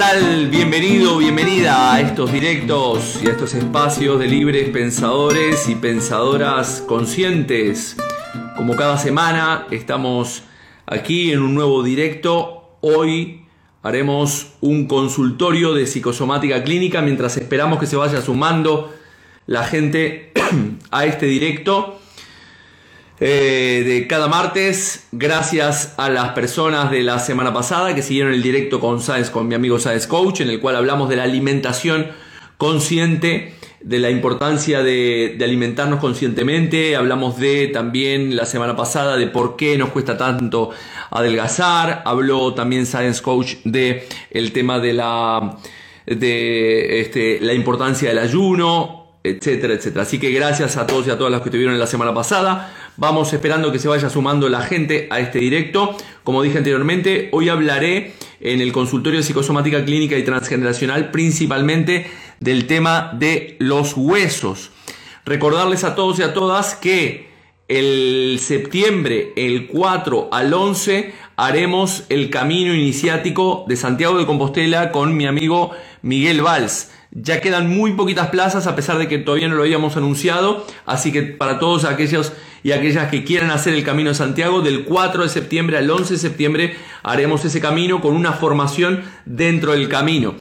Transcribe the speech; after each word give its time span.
Hola, 0.00 0.12
¿qué 0.12 0.18
tal? 0.18 0.48
Bienvenido, 0.48 1.18
bienvenida 1.18 1.92
a 1.92 2.00
estos 2.00 2.32
directos 2.32 3.20
y 3.22 3.26
a 3.26 3.32
estos 3.32 3.52
espacios 3.52 4.18
de 4.18 4.28
libres 4.28 4.70
pensadores 4.70 5.68
y 5.68 5.74
pensadoras 5.74 6.82
conscientes. 6.86 7.98
Como 8.56 8.76
cada 8.76 8.96
semana 8.96 9.66
estamos 9.70 10.42
aquí 10.86 11.32
en 11.32 11.42
un 11.42 11.54
nuevo 11.54 11.82
directo. 11.82 12.78
Hoy 12.80 13.42
haremos 13.82 14.54
un 14.62 14.86
consultorio 14.86 15.74
de 15.74 15.86
psicosomática 15.86 16.64
clínica 16.64 17.02
mientras 17.02 17.36
esperamos 17.36 17.78
que 17.78 17.86
se 17.86 17.96
vaya 17.96 18.22
sumando 18.22 18.94
la 19.46 19.64
gente 19.64 20.32
a 20.90 21.04
este 21.04 21.26
directo. 21.26 21.99
Eh, 23.22 23.82
de 23.86 24.06
cada 24.06 24.28
martes. 24.28 25.06
Gracias 25.12 25.92
a 25.98 26.08
las 26.08 26.30
personas 26.30 26.90
de 26.90 27.02
la 27.02 27.18
semana 27.18 27.52
pasada 27.52 27.94
que 27.94 28.00
siguieron 28.00 28.32
el 28.32 28.42
directo 28.42 28.80
con 28.80 29.02
Science, 29.02 29.30
con 29.30 29.46
mi 29.46 29.54
amigo 29.54 29.78
Science 29.78 30.08
Coach, 30.08 30.40
en 30.40 30.48
el 30.48 30.58
cual 30.58 30.76
hablamos 30.76 31.10
de 31.10 31.16
la 31.16 31.24
alimentación 31.24 32.06
consciente, 32.56 33.56
de 33.82 33.98
la 33.98 34.08
importancia 34.08 34.82
de, 34.82 35.36
alimentarnos 35.38 36.00
conscientemente. 36.00 36.96
Hablamos 36.96 37.38
de 37.38 37.66
también 37.66 38.36
la 38.36 38.46
semana 38.46 38.74
pasada 38.74 39.18
de 39.18 39.26
por 39.26 39.56
qué 39.56 39.76
nos 39.76 39.90
cuesta 39.90 40.16
tanto 40.16 40.70
adelgazar. 41.10 42.00
Habló 42.06 42.54
también 42.54 42.86
Science 42.86 43.20
Coach 43.20 43.56
de 43.64 44.08
el 44.30 44.52
tema 44.52 44.78
de 44.78 44.94
la 44.94 45.58
de 46.06 47.02
este, 47.02 47.38
la 47.40 47.52
importancia 47.52 48.08
del 48.08 48.18
ayuno, 48.18 49.00
etcétera, 49.22 49.74
etcétera. 49.74 50.02
Así 50.02 50.18
que 50.18 50.30
gracias 50.30 50.78
a 50.78 50.86
todos 50.86 51.06
y 51.06 51.10
a 51.10 51.18
todas 51.18 51.30
las 51.30 51.42
que 51.42 51.50
estuvieron 51.50 51.78
la 51.78 51.86
semana 51.86 52.14
pasada. 52.14 52.72
Vamos 53.00 53.32
esperando 53.32 53.72
que 53.72 53.78
se 53.78 53.88
vaya 53.88 54.10
sumando 54.10 54.50
la 54.50 54.60
gente 54.60 55.08
a 55.08 55.20
este 55.20 55.38
directo. 55.38 55.96
Como 56.22 56.42
dije 56.42 56.58
anteriormente, 56.58 57.30
hoy 57.32 57.48
hablaré 57.48 58.12
en 58.40 58.60
el 58.60 58.72
consultorio 58.72 59.20
de 59.20 59.24
psicosomática 59.24 59.82
clínica 59.86 60.18
y 60.18 60.22
transgeneracional 60.22 61.10
principalmente 61.10 62.10
del 62.40 62.66
tema 62.66 63.12
de 63.14 63.56
los 63.58 63.96
huesos. 63.96 64.70
Recordarles 65.24 65.82
a 65.84 65.94
todos 65.94 66.18
y 66.18 66.24
a 66.24 66.34
todas 66.34 66.74
que 66.74 67.30
el 67.68 68.38
septiembre, 68.38 69.32
el 69.34 69.68
4 69.68 70.28
al 70.30 70.52
11, 70.52 71.14
haremos 71.36 72.04
el 72.10 72.28
camino 72.28 72.74
iniciático 72.74 73.64
de 73.66 73.76
Santiago 73.76 74.18
de 74.18 74.26
Compostela 74.26 74.92
con 74.92 75.16
mi 75.16 75.24
amigo 75.24 75.70
Miguel 76.02 76.42
Valls. 76.42 76.90
Ya 77.12 77.40
quedan 77.40 77.70
muy 77.70 77.94
poquitas 77.94 78.28
plazas 78.28 78.66
a 78.66 78.76
pesar 78.76 78.98
de 78.98 79.08
que 79.08 79.16
todavía 79.16 79.48
no 79.48 79.54
lo 79.54 79.62
habíamos 79.62 79.96
anunciado, 79.96 80.66
así 80.84 81.12
que 81.12 81.22
para 81.22 81.58
todos 81.58 81.84
aquellos 81.84 82.34
y 82.62 82.72
aquellas 82.72 83.10
que 83.10 83.24
quieran 83.24 83.50
hacer 83.50 83.74
el 83.74 83.84
Camino 83.84 84.10
de 84.10 84.14
Santiago, 84.14 84.60
del 84.60 84.84
4 84.84 85.22
de 85.22 85.28
septiembre 85.28 85.78
al 85.78 85.90
11 85.90 86.14
de 86.14 86.18
septiembre 86.18 86.76
haremos 87.02 87.44
ese 87.44 87.60
camino 87.60 88.00
con 88.00 88.14
una 88.14 88.32
formación 88.32 89.02
dentro 89.24 89.72
del 89.72 89.88
camino. 89.88 90.34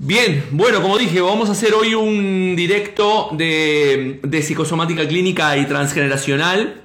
Bien, 0.00 0.44
bueno, 0.52 0.80
como 0.80 0.96
dije, 0.96 1.20
vamos 1.20 1.48
a 1.48 1.52
hacer 1.52 1.74
hoy 1.74 1.94
un 1.94 2.54
directo 2.54 3.30
de, 3.32 4.20
psicosomática 4.42 5.08
clínica 5.08 5.56
y 5.56 5.66
transgeneracional. 5.66 6.82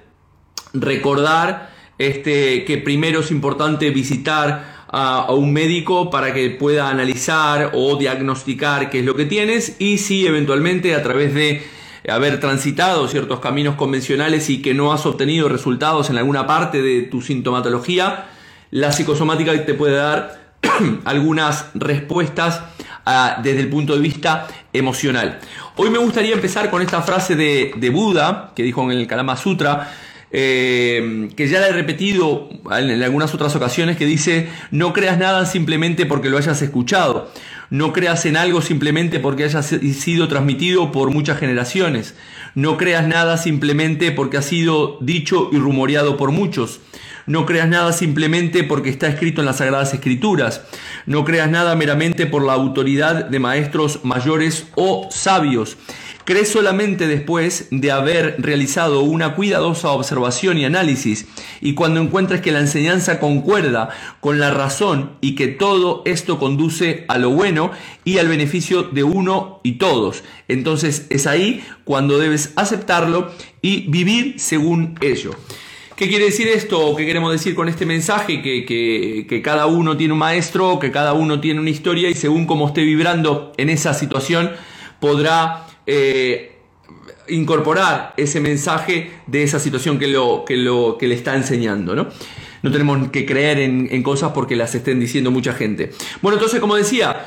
Recordar 0.74 1.70
este, 2.00 2.66
que 2.66 2.80
primero 2.80 3.20
es 3.20 3.30
importante 3.30 3.92
visitar 3.92 4.88
a, 4.88 5.32
un 5.32 5.54
médico 5.54 6.10
para 6.10 6.34
que 6.34 6.50
pueda 6.50 6.90
analizar 6.90 7.72
o 7.74 7.98
diagnosticar 7.98 8.90
qué 8.90 9.00
es 9.00 9.06
lo 9.06 9.16
que 9.16 9.26
tienes 9.26 9.76
y 9.78 10.00
si 10.00 10.26
eventualmente 10.26 10.96
a 10.96 11.04
través 11.04 11.36
de 11.36 11.62
haber 12.10 12.40
transitado 12.40 13.08
ciertos 13.08 13.40
caminos 13.40 13.76
convencionales 13.76 14.50
y 14.50 14.62
que 14.62 14.74
no 14.74 14.92
has 14.92 15.06
obtenido 15.06 15.50
resultados 15.50 16.10
en 16.10 16.18
alguna 16.18 16.46
parte 16.46 16.82
de 16.82 17.04
tu 17.04 17.22
sintomatología, 17.22 18.26
la 18.72 18.92
psicosomática 18.92 19.66
te 19.66 19.74
puede 19.74 19.96
dar 19.96 20.44
algunas 21.06 21.68
respuestas 21.74 22.62
ah, 23.06 23.40
desde 23.42 23.62
el 23.62 23.70
punto 23.70 23.94
de 23.94 24.02
vista 24.02 24.48
emocional. 24.74 25.40
Hoy 25.76 25.90
me 25.90 25.98
gustaría 25.98 26.34
empezar 26.34 26.70
con 26.70 26.82
esta 26.82 27.02
frase 27.02 27.36
de, 27.36 27.74
de 27.76 27.90
Buda, 27.90 28.52
que 28.56 28.64
dijo 28.64 28.84
en 28.92 28.98
el 28.98 29.08
Kalama 29.08 29.38
Sutra, 29.38 29.92
eh, 30.36 31.30
que 31.38 31.48
ya 31.48 31.60
la 31.60 31.68
he 31.68 31.72
repetido 31.72 32.50
en 32.72 33.04
algunas 33.04 33.36
otras 33.36 33.56
ocasiones, 33.56 33.98
que 33.98 34.08
dice, 34.08 34.50
no 34.72 34.92
creas 34.92 35.20
nada 35.20 35.46
simplemente 35.46 36.08
porque 36.08 36.30
lo 36.30 36.40
hayas 36.40 36.62
escuchado, 36.64 37.32
no 37.70 37.94
creas 37.94 38.26
en 38.26 38.36
algo 38.36 38.62
simplemente 38.62 39.20
porque 39.20 39.44
haya 39.44 39.62
sido 39.62 40.28
transmitido 40.28 40.92
por 40.92 41.12
muchas 41.12 41.38
generaciones, 41.38 42.16
no 42.56 42.78
creas 42.78 43.08
nada 43.08 43.38
simplemente 43.38 44.12
porque 44.12 44.38
ha 44.38 44.42
sido 44.42 44.98
dicho 45.02 45.50
y 45.52 45.58
rumoreado 45.58 46.18
por 46.18 46.32
muchos. 46.32 46.82
No 47.26 47.46
creas 47.46 47.70
nada 47.70 47.94
simplemente 47.94 48.64
porque 48.64 48.90
está 48.90 49.08
escrito 49.08 49.42
en 49.42 49.46
las 49.46 49.58
Sagradas 49.58 49.94
Escrituras. 49.94 50.62
No 51.06 51.24
creas 51.24 51.50
nada 51.50 51.74
meramente 51.76 52.26
por 52.26 52.44
la 52.44 52.54
autoridad 52.54 53.26
de 53.26 53.40
maestros 53.40 54.02
mayores 54.04 54.68
o 54.76 55.08
sabios. 55.10 55.78
Crees 56.26 56.50
solamente 56.50 57.08
después 57.08 57.68
de 57.70 57.92
haber 57.92 58.38
realizado 58.40 59.02
una 59.02 59.36
cuidadosa 59.36 59.92
observación 59.92 60.58
y 60.58 60.64
análisis 60.64 61.26
y 61.60 61.74
cuando 61.74 62.00
encuentres 62.00 62.40
que 62.40 62.54
la 62.54 62.62
enseñanza 62.62 63.20
concuerda 63.20 63.90
con 64.22 64.40
la 64.40 64.50
razón 64.50 65.18
y 65.20 65.36
que 65.36 65.50
todo 65.50 66.02
esto 66.06 66.40
conduce 66.40 67.04
a 67.10 67.18
lo 67.18 67.32
bueno 67.32 67.72
y 68.06 68.20
al 68.20 68.30
beneficio 68.30 68.84
de 68.84 69.04
uno 69.04 69.60
y 69.64 69.74
todos. 69.74 70.24
Entonces 70.48 71.08
es 71.10 71.28
ahí 71.28 71.62
cuando 71.84 72.18
debes 72.18 72.54
aceptarlo 72.56 73.30
y 73.62 73.90
vivir 73.90 74.36
según 74.38 74.96
ello. 75.02 75.32
¿Qué 75.98 76.08
quiere 76.08 76.26
decir 76.26 76.48
esto? 76.48 76.96
¿Qué 76.96 77.06
queremos 77.06 77.34
decir 77.34 77.54
con 77.54 77.68
este 77.68 77.86
mensaje? 77.86 78.42
Que, 78.42 78.66
que, 78.66 79.42
cada 79.42 79.66
uno 79.66 79.98
tiene 79.98 80.14
un 80.14 80.20
maestro, 80.20 80.80
que 80.80 80.90
cada 80.90 81.12
uno 81.14 81.42
tiene 81.42 81.60
una 81.60 81.70
historia 81.70 82.10
y 82.10 82.14
según 82.14 82.46
cómo 82.46 82.68
esté 82.68 82.82
vibrando 82.82 83.52
en 83.58 83.70
esa 83.70 83.94
situación 83.94 84.52
podrá 85.00 85.68
eh, 85.86 86.54
incorporar 87.28 88.14
ese 88.18 88.40
mensaje 88.40 89.12
de 89.28 89.44
esa 89.44 89.60
situación 89.60 90.00
que, 90.00 90.08
lo, 90.08 90.44
que, 90.46 90.58
lo, 90.58 90.98
que 90.98 91.08
le 91.08 91.16
está 91.16 91.36
enseñando, 91.36 91.96
¿no? 91.96 92.08
No 92.62 92.72
tenemos 92.72 93.10
que 93.10 93.26
creer 93.26 93.60
en, 93.60 94.04
cosas 94.04 94.32
porque 94.34 94.56
las 94.56 94.74
estén 94.74 95.00
diciendo 95.00 95.32
mucha 95.32 95.54
gente. 95.54 95.92
Bueno, 96.22 96.38
entonces, 96.38 96.60
como 96.62 96.76
decía, 96.76 97.26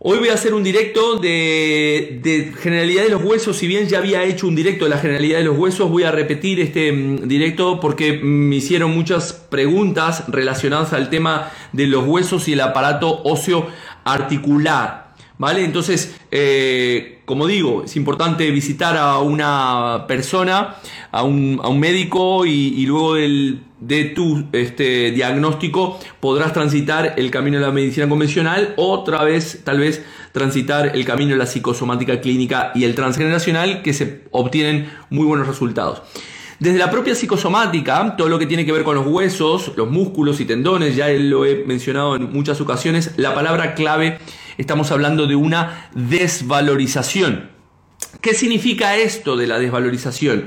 Hoy 0.00 0.18
voy 0.18 0.28
a 0.28 0.34
hacer 0.34 0.54
un 0.54 0.62
directo 0.62 1.16
de, 1.16 2.20
de, 2.22 2.52
generalidad 2.56 3.02
de 3.02 3.08
los 3.08 3.24
huesos. 3.24 3.56
Si 3.56 3.66
bien 3.66 3.88
ya 3.88 3.98
había 3.98 4.22
hecho 4.22 4.46
un 4.46 4.54
directo 4.54 4.84
de 4.84 4.90
la 4.90 4.98
generalidad 4.98 5.38
de 5.38 5.44
los 5.44 5.58
huesos, 5.58 5.90
voy 5.90 6.04
a 6.04 6.12
repetir 6.12 6.60
este 6.60 6.92
mm, 6.92 7.26
directo 7.26 7.80
porque 7.80 8.12
me 8.12 8.54
hicieron 8.54 8.94
muchas 8.94 9.32
preguntas 9.32 10.22
relacionadas 10.28 10.92
al 10.92 11.10
tema 11.10 11.50
de 11.72 11.88
los 11.88 12.06
huesos 12.06 12.46
y 12.46 12.52
el 12.52 12.60
aparato 12.60 13.22
óseo 13.24 13.66
articular. 14.04 15.16
¿Vale? 15.36 15.64
Entonces, 15.64 16.16
eh, 16.30 17.17
como 17.28 17.46
digo, 17.46 17.84
es 17.84 17.94
importante 17.96 18.50
visitar 18.50 18.96
a 18.96 19.18
una 19.18 20.06
persona, 20.08 20.76
a 21.12 21.22
un, 21.22 21.78
médico 21.78 22.46
y, 22.46 22.86
luego 22.86 23.16
del, 23.16 23.60
de 23.80 24.06
tu 24.06 24.46
este, 24.52 25.10
diagnóstico 25.10 26.00
podrás 26.20 26.54
transitar 26.54 27.14
el 27.18 27.30
camino 27.30 27.58
de 27.58 27.66
la 27.66 27.70
medicina 27.70 28.08
convencional, 28.08 28.72
otra 28.78 29.24
vez 29.24 29.60
tal 29.62 29.78
vez 29.78 30.02
transitar 30.32 30.96
el 30.96 31.04
camino 31.04 31.32
de 31.32 31.36
la 31.36 31.44
psicosomática 31.44 32.22
clínica 32.22 32.72
y 32.74 32.84
el 32.84 32.94
transgeneracional 32.94 33.82
que 33.82 33.92
se 33.92 34.24
obtienen 34.30 34.90
muy 35.10 35.26
buenos 35.26 35.46
resultados. 35.46 36.00
Desde 36.60 36.78
la 36.78 36.90
propia 36.90 37.14
psicosomática, 37.14 38.16
todo 38.16 38.28
lo 38.28 38.36
que 38.36 38.46
tiene 38.46 38.66
que 38.66 38.72
ver 38.72 38.82
con 38.82 38.96
los 38.96 39.06
huesos, 39.06 39.72
los 39.76 39.88
músculos 39.88 40.40
y 40.40 40.44
tendones, 40.44 40.96
ya 40.96 41.06
lo 41.08 41.44
he 41.44 41.64
mencionado 41.64 42.16
en 42.16 42.32
muchas 42.32 42.60
ocasiones, 42.60 43.12
la 43.16 43.32
palabra 43.32 43.76
clave 43.76 44.18
estamos 44.56 44.90
hablando 44.90 45.28
de 45.28 45.36
una 45.36 45.88
desvalorización. 45.94 47.50
¿Qué 48.20 48.34
significa 48.34 48.96
esto 48.96 49.36
de 49.36 49.46
la 49.46 49.60
desvalorización? 49.60 50.46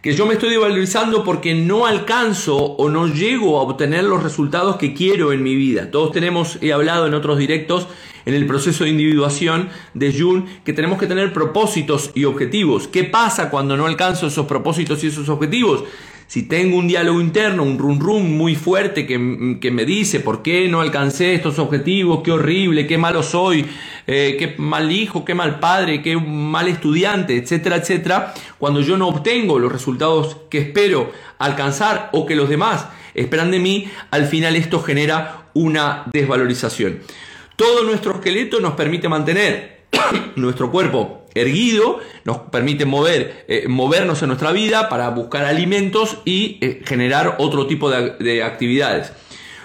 Que 0.00 0.14
yo 0.14 0.24
me 0.24 0.32
estoy 0.32 0.48
desvalorizando 0.48 1.22
porque 1.22 1.54
no 1.54 1.84
alcanzo 1.84 2.56
o 2.56 2.88
no 2.88 3.06
llego 3.06 3.58
a 3.58 3.62
obtener 3.62 4.04
los 4.04 4.22
resultados 4.22 4.76
que 4.76 4.94
quiero 4.94 5.34
en 5.34 5.42
mi 5.42 5.54
vida. 5.54 5.90
Todos 5.90 6.12
tenemos, 6.12 6.56
he 6.62 6.72
hablado 6.72 7.06
en 7.06 7.12
otros 7.12 7.36
directos, 7.36 7.88
en 8.24 8.34
el 8.34 8.46
proceso 8.46 8.84
de 8.84 8.90
individuación 8.90 9.68
de 9.94 10.12
Jung, 10.12 10.44
que 10.64 10.72
tenemos 10.72 10.98
que 10.98 11.06
tener 11.06 11.32
propósitos 11.32 12.10
y 12.14 12.24
objetivos. 12.24 12.88
¿Qué 12.88 13.04
pasa 13.04 13.50
cuando 13.50 13.76
no 13.76 13.86
alcanzo 13.86 14.26
esos 14.26 14.46
propósitos 14.46 15.02
y 15.04 15.08
esos 15.08 15.28
objetivos? 15.28 15.84
Si 16.32 16.44
tengo 16.44 16.78
un 16.78 16.88
diálogo 16.88 17.20
interno, 17.20 17.62
un 17.62 17.78
rum 17.78 18.00
rum 18.00 18.22
muy 18.22 18.56
fuerte 18.56 19.06
que, 19.06 19.18
me 19.18 19.84
dice 19.84 20.18
por 20.18 20.40
qué 20.40 20.66
no 20.66 20.80
alcancé 20.80 21.34
estos 21.34 21.58
objetivos, 21.58 22.22
qué 22.24 22.32
horrible, 22.32 22.86
qué 22.86 22.96
malo 22.96 23.22
soy, 23.22 23.66
eh, 24.06 24.36
qué 24.38 24.54
mal 24.56 24.90
hijo, 24.90 25.26
qué 25.26 25.34
mal 25.34 25.60
padre, 25.60 26.00
qué 26.00 26.16
mal 26.16 26.68
estudiante, 26.68 27.36
etcétera, 27.36 27.76
etcétera, 27.76 28.32
cuando 28.56 28.80
yo 28.80 28.96
no 28.96 29.08
obtengo 29.08 29.58
los 29.58 29.70
resultados 29.70 30.38
que 30.48 30.56
espero 30.56 31.12
alcanzar 31.38 32.08
o 32.14 32.24
que 32.24 32.34
los 32.34 32.48
demás 32.48 32.86
esperan 33.12 33.50
de 33.50 33.58
mí, 33.58 33.90
al 34.10 34.24
final 34.24 34.56
esto 34.56 34.80
genera 34.82 35.50
una 35.52 36.04
desvalorización. 36.14 37.00
Todo 37.62 37.84
nuestro 37.84 38.14
esqueleto 38.14 38.58
nos 38.58 38.72
permite 38.72 39.08
mantener 39.08 39.82
nuestro 40.34 40.72
cuerpo 40.72 41.26
erguido, 41.32 42.00
nos 42.24 42.38
permite 42.38 42.86
mover, 42.86 43.44
eh, 43.46 43.66
movernos 43.68 44.20
en 44.22 44.28
nuestra 44.30 44.50
vida 44.50 44.88
para 44.88 45.08
buscar 45.10 45.44
alimentos 45.44 46.18
y 46.24 46.58
eh, 46.60 46.82
generar 46.84 47.36
otro 47.38 47.68
tipo 47.68 47.88
de, 47.88 48.42
actividades. 48.42 49.12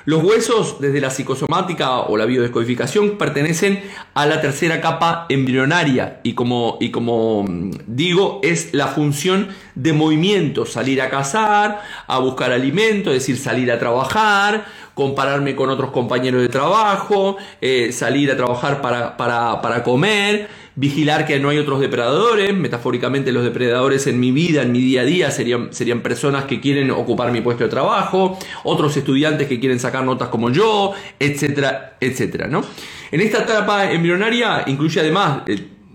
Los 0.07 0.23
huesos, 0.23 0.79
desde 0.79 1.01
la 1.01 1.09
psicosomática 1.09 1.99
o 1.99 2.15
la 2.15 2.23
biodescodificación, 2.23 3.17
pertenecen 3.17 3.83
a 4.13 4.25
la 4.25 4.39
tercera 4.39 4.79
capa 4.79 5.25
embrionaria 5.27 6.21
y 6.23 6.33
como, 6.33 6.77
mm, 6.79 7.71
digo, 7.87 8.39
es 8.41 8.73
la 8.73 8.87
función 8.87 9.49
de 9.75 9.91
movimiento, 9.91 10.65
salir 10.65 11.01
a 11.01 11.09
cazar, 11.09 11.81
a 12.07 12.19
buscar 12.19 12.53
alimento, 12.53 13.09
es 13.11 13.17
decir, 13.17 13.37
salir 13.37 13.69
a 13.69 13.79
trabajar, 13.79 14.63
compararme 14.93 15.57
con 15.57 15.69
otros 15.69 15.91
compañeros 15.91 16.41
de 16.41 16.47
trabajo, 16.47 17.35
eh, 17.59 17.91
salir 17.91 18.31
a 18.31 18.37
trabajar 18.37 18.81
para 18.81 19.83
comer, 19.83 20.47
vigilar 20.77 21.25
que 21.25 21.39
no 21.39 21.49
hay 21.49 21.57
otros 21.57 21.79
depredadores, 21.79 22.55
metafóricamente 22.55 23.31
los 23.31 23.43
depredadores 23.43 24.05
en 24.05 24.19
mi 24.19 24.31
vida, 24.31 24.61
en 24.61 24.71
mi 24.71 24.79
día 24.79 25.01
a 25.01 25.05
día, 25.05 25.31
serían, 25.31 25.73
serían 25.73 26.01
personas 26.01 26.45
que 26.45 26.61
quieren 26.61 26.91
ocupar 26.91 27.31
mi 27.31 27.41
puesto 27.41 27.63
de 27.63 27.69
trabajo, 27.69 28.37
otros 28.63 28.95
estudiantes 28.95 29.47
que 29.47 29.59
quieren 29.59 29.79
sacar 29.79 30.05
notas 30.05 30.29
como 30.29 30.51
yo, 30.51 30.93
etcétera, 31.19 31.97
etcétera, 31.99 32.47
¿no? 32.47 32.63
En 33.11 33.21
esta 33.21 33.39
etapa 33.39 33.91
embrionaria 33.91 34.65
incluye 34.67 34.99
además, 34.99 35.41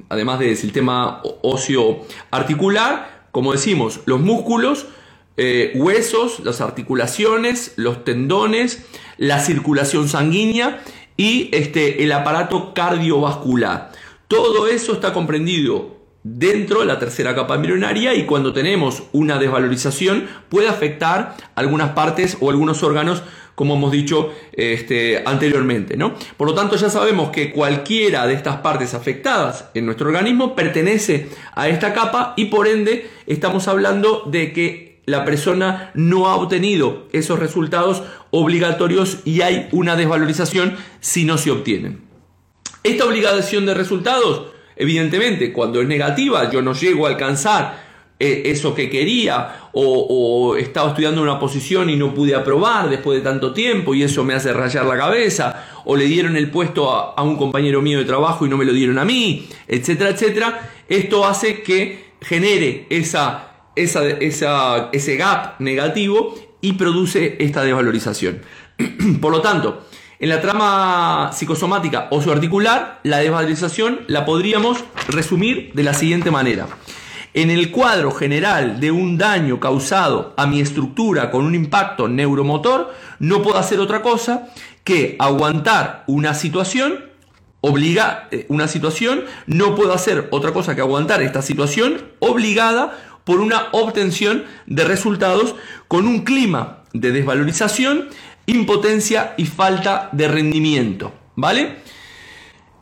además 0.09 0.41
del 0.41 0.57
sistema 0.57 1.23
óseo 1.43 2.05
articular, 2.33 3.29
como 3.31 3.53
decimos, 3.53 4.01
los 4.07 4.21
músculos, 4.21 4.87
eh, 5.37 5.73
huesos, 5.77 6.41
las 6.41 6.61
articulaciones, 6.61 7.75
los 7.77 8.05
tendones, 8.05 8.85
la 9.17 9.39
circulación 9.39 10.09
sanguínea 10.09 10.83
y 11.17 11.51
este, 11.53 12.03
el 12.03 12.11
aparato 12.11 12.75
cardiovascular. 12.75 13.92
Todo 14.33 14.67
eso 14.67 14.95
está 14.95 15.13
comprendido 15.13 15.99
dentro 16.23 16.81
de 16.81 16.87
la 16.87 16.99
tercera 16.99 17.35
capa 17.35 17.57
embrionaria 17.57 18.15
y 18.15 18.25
cuando 18.25 18.55
tenemos 18.55 19.03
una 19.13 19.39
desvalorización 19.39 20.27
puede 20.49 20.71
afectar 20.71 21.37
algunas 21.55 21.91
partes 21.91 22.39
o 22.41 22.49
algunos 22.49 22.83
órganos 22.83 23.23
como 23.55 23.75
hemos 23.75 23.93
dicho 23.93 24.33
este, 24.55 25.23
anteriormente. 25.27 25.99
¿no? 25.99 26.15
Por 26.39 26.49
lo 26.49 26.55
tanto 26.55 26.77
ya 26.77 26.89
sabemos 26.89 27.29
que 27.29 27.53
cualquiera 27.53 28.27
de 28.27 28.33
estas 28.33 28.57
partes 28.63 28.95
afectadas 28.95 29.69
en 29.75 29.85
nuestro 29.85 30.07
organismo 30.09 30.55
pertenece 30.55 31.29
a 31.55 31.69
esta 31.69 31.93
capa 31.93 32.33
y 32.35 32.47
por 32.47 32.69
ende 32.69 33.11
estamos 33.27 33.69
hablando 33.69 34.23
de 34.25 34.55
que 34.55 35.03
la 35.05 35.27
persona 35.27 35.91
no 35.93 36.29
ha 36.29 36.37
obtenido 36.37 37.07
esos 37.13 37.39
resultados 37.39 38.03
obligatorios 38.31 39.19
y 39.27 39.43
hay 39.43 39.69
una 39.73 39.95
desvalorización 39.95 40.79
si 41.01 41.27
no 41.27 41.37
se 41.37 41.51
obtienen. 41.51 42.12
Esta 42.83 43.05
obligación 43.05 43.65
de 43.65 43.75
resultados, 43.75 44.47
evidentemente, 44.75 45.53
cuando 45.53 45.81
es 45.81 45.87
negativa, 45.87 46.51
yo 46.51 46.63
no 46.63 46.73
llego 46.73 47.07
a 47.07 47.11
alcanzar 47.11 47.93
eh, 48.19 48.51
eso 48.53 48.75
que 48.75 48.89
quería 48.89 49.69
o, 49.73 50.55
estaba 50.57 50.91
estudiando 50.91 51.23
una 51.23 51.41
posición 51.41 51.91
y 51.91 51.97
no 51.97 52.15
pude 52.15 52.35
aprobar 52.35 52.89
después 52.89 53.19
de 53.19 53.25
tanto 53.25 53.53
tiempo 53.53 53.95
y 53.95 54.03
eso 54.03 54.23
me 54.23 54.35
hace 54.35 54.53
rayar 54.53 54.85
la 54.87 54.97
cabeza 54.97 55.83
o 55.85 55.97
le 55.97 56.05
dieron 56.05 56.37
el 56.37 56.51
puesto 56.51 56.91
a, 56.91 57.21
un 57.23 57.37
compañero 57.37 57.83
mío 57.83 57.99
de 57.99 58.05
trabajo 58.05 58.47
y 58.47 58.49
no 58.49 58.57
me 58.57 58.65
lo 58.65 58.73
dieron 58.73 58.99
a 58.99 59.05
mí, 59.05 59.49
etcétera, 59.67 60.11
etcétera. 60.11 60.71
Esto 60.89 61.27
hace 61.27 61.63
que 61.63 62.13
genere 62.21 62.87
esa, 62.91 63.65
esa, 63.75 64.09
esa, 64.09 64.89
ese 64.93 65.17
gap 65.17 65.61
negativo 65.61 66.35
y 66.61 66.75
produce 66.75 67.37
esta 67.41 67.65
desvalorización. 67.65 68.43
Por 69.21 69.33
lo 69.33 69.41
tanto, 69.41 69.87
en 70.23 70.29
la 70.29 70.41
trama 70.41 71.31
psicosomática 71.33 72.07
osioarticular, 72.13 73.01
la 73.03 73.19
desvalorización 73.19 74.03
la 74.07 74.25
podríamos 74.25 74.85
resumir 75.09 75.73
de 75.75 75.83
la 75.83 75.95
siguiente 75.95 76.31
manera. 76.31 76.69
En 77.35 77.51
el 77.51 77.73
cuadro 77.73 78.13
general 78.13 78.79
de 78.79 78.93
un 78.93 79.19
daño 79.19 79.59
causado 79.59 80.33
a 80.37 80.47
mi 80.47 80.61
estructura 80.61 81.33
con 81.33 81.45
un 81.45 81.57
impacto 81.57 82.07
neuromotor, 82.07 82.95
no 83.19 83.43
puedo 83.43 83.59
hacer 83.59 83.81
otra 83.81 84.01
cosa 84.01 84.47
que 84.85 85.17
aguantar 85.19 86.05
una 86.07 86.35
situación, 86.35 87.05
obliga 87.61 88.29
eh, 88.31 88.47
una 88.49 88.69
situación, 88.69 89.25
no 89.49 89.75
puedo 89.75 89.93
hacer 89.93 90.29
otra 90.31 90.53
cosa 90.53 90.77
que 90.77 90.83
aguantar 90.83 91.21
esta 91.21 91.43
situación 91.43 92.13
obligada 92.21 92.97
por 93.25 93.41
una 93.41 93.71
obtención 93.73 94.45
de 94.67 94.85
resultados 94.85 95.57
con 95.89 96.07
un 96.07 96.21
clima 96.21 96.83
de 96.93 97.11
desvalorización 97.11 98.09
impotencia 98.53 99.35
y 99.37 99.47
falta 99.47 100.09
de 100.13 100.29
rendimiento. 100.29 101.13
¿Vale? 101.35 101.77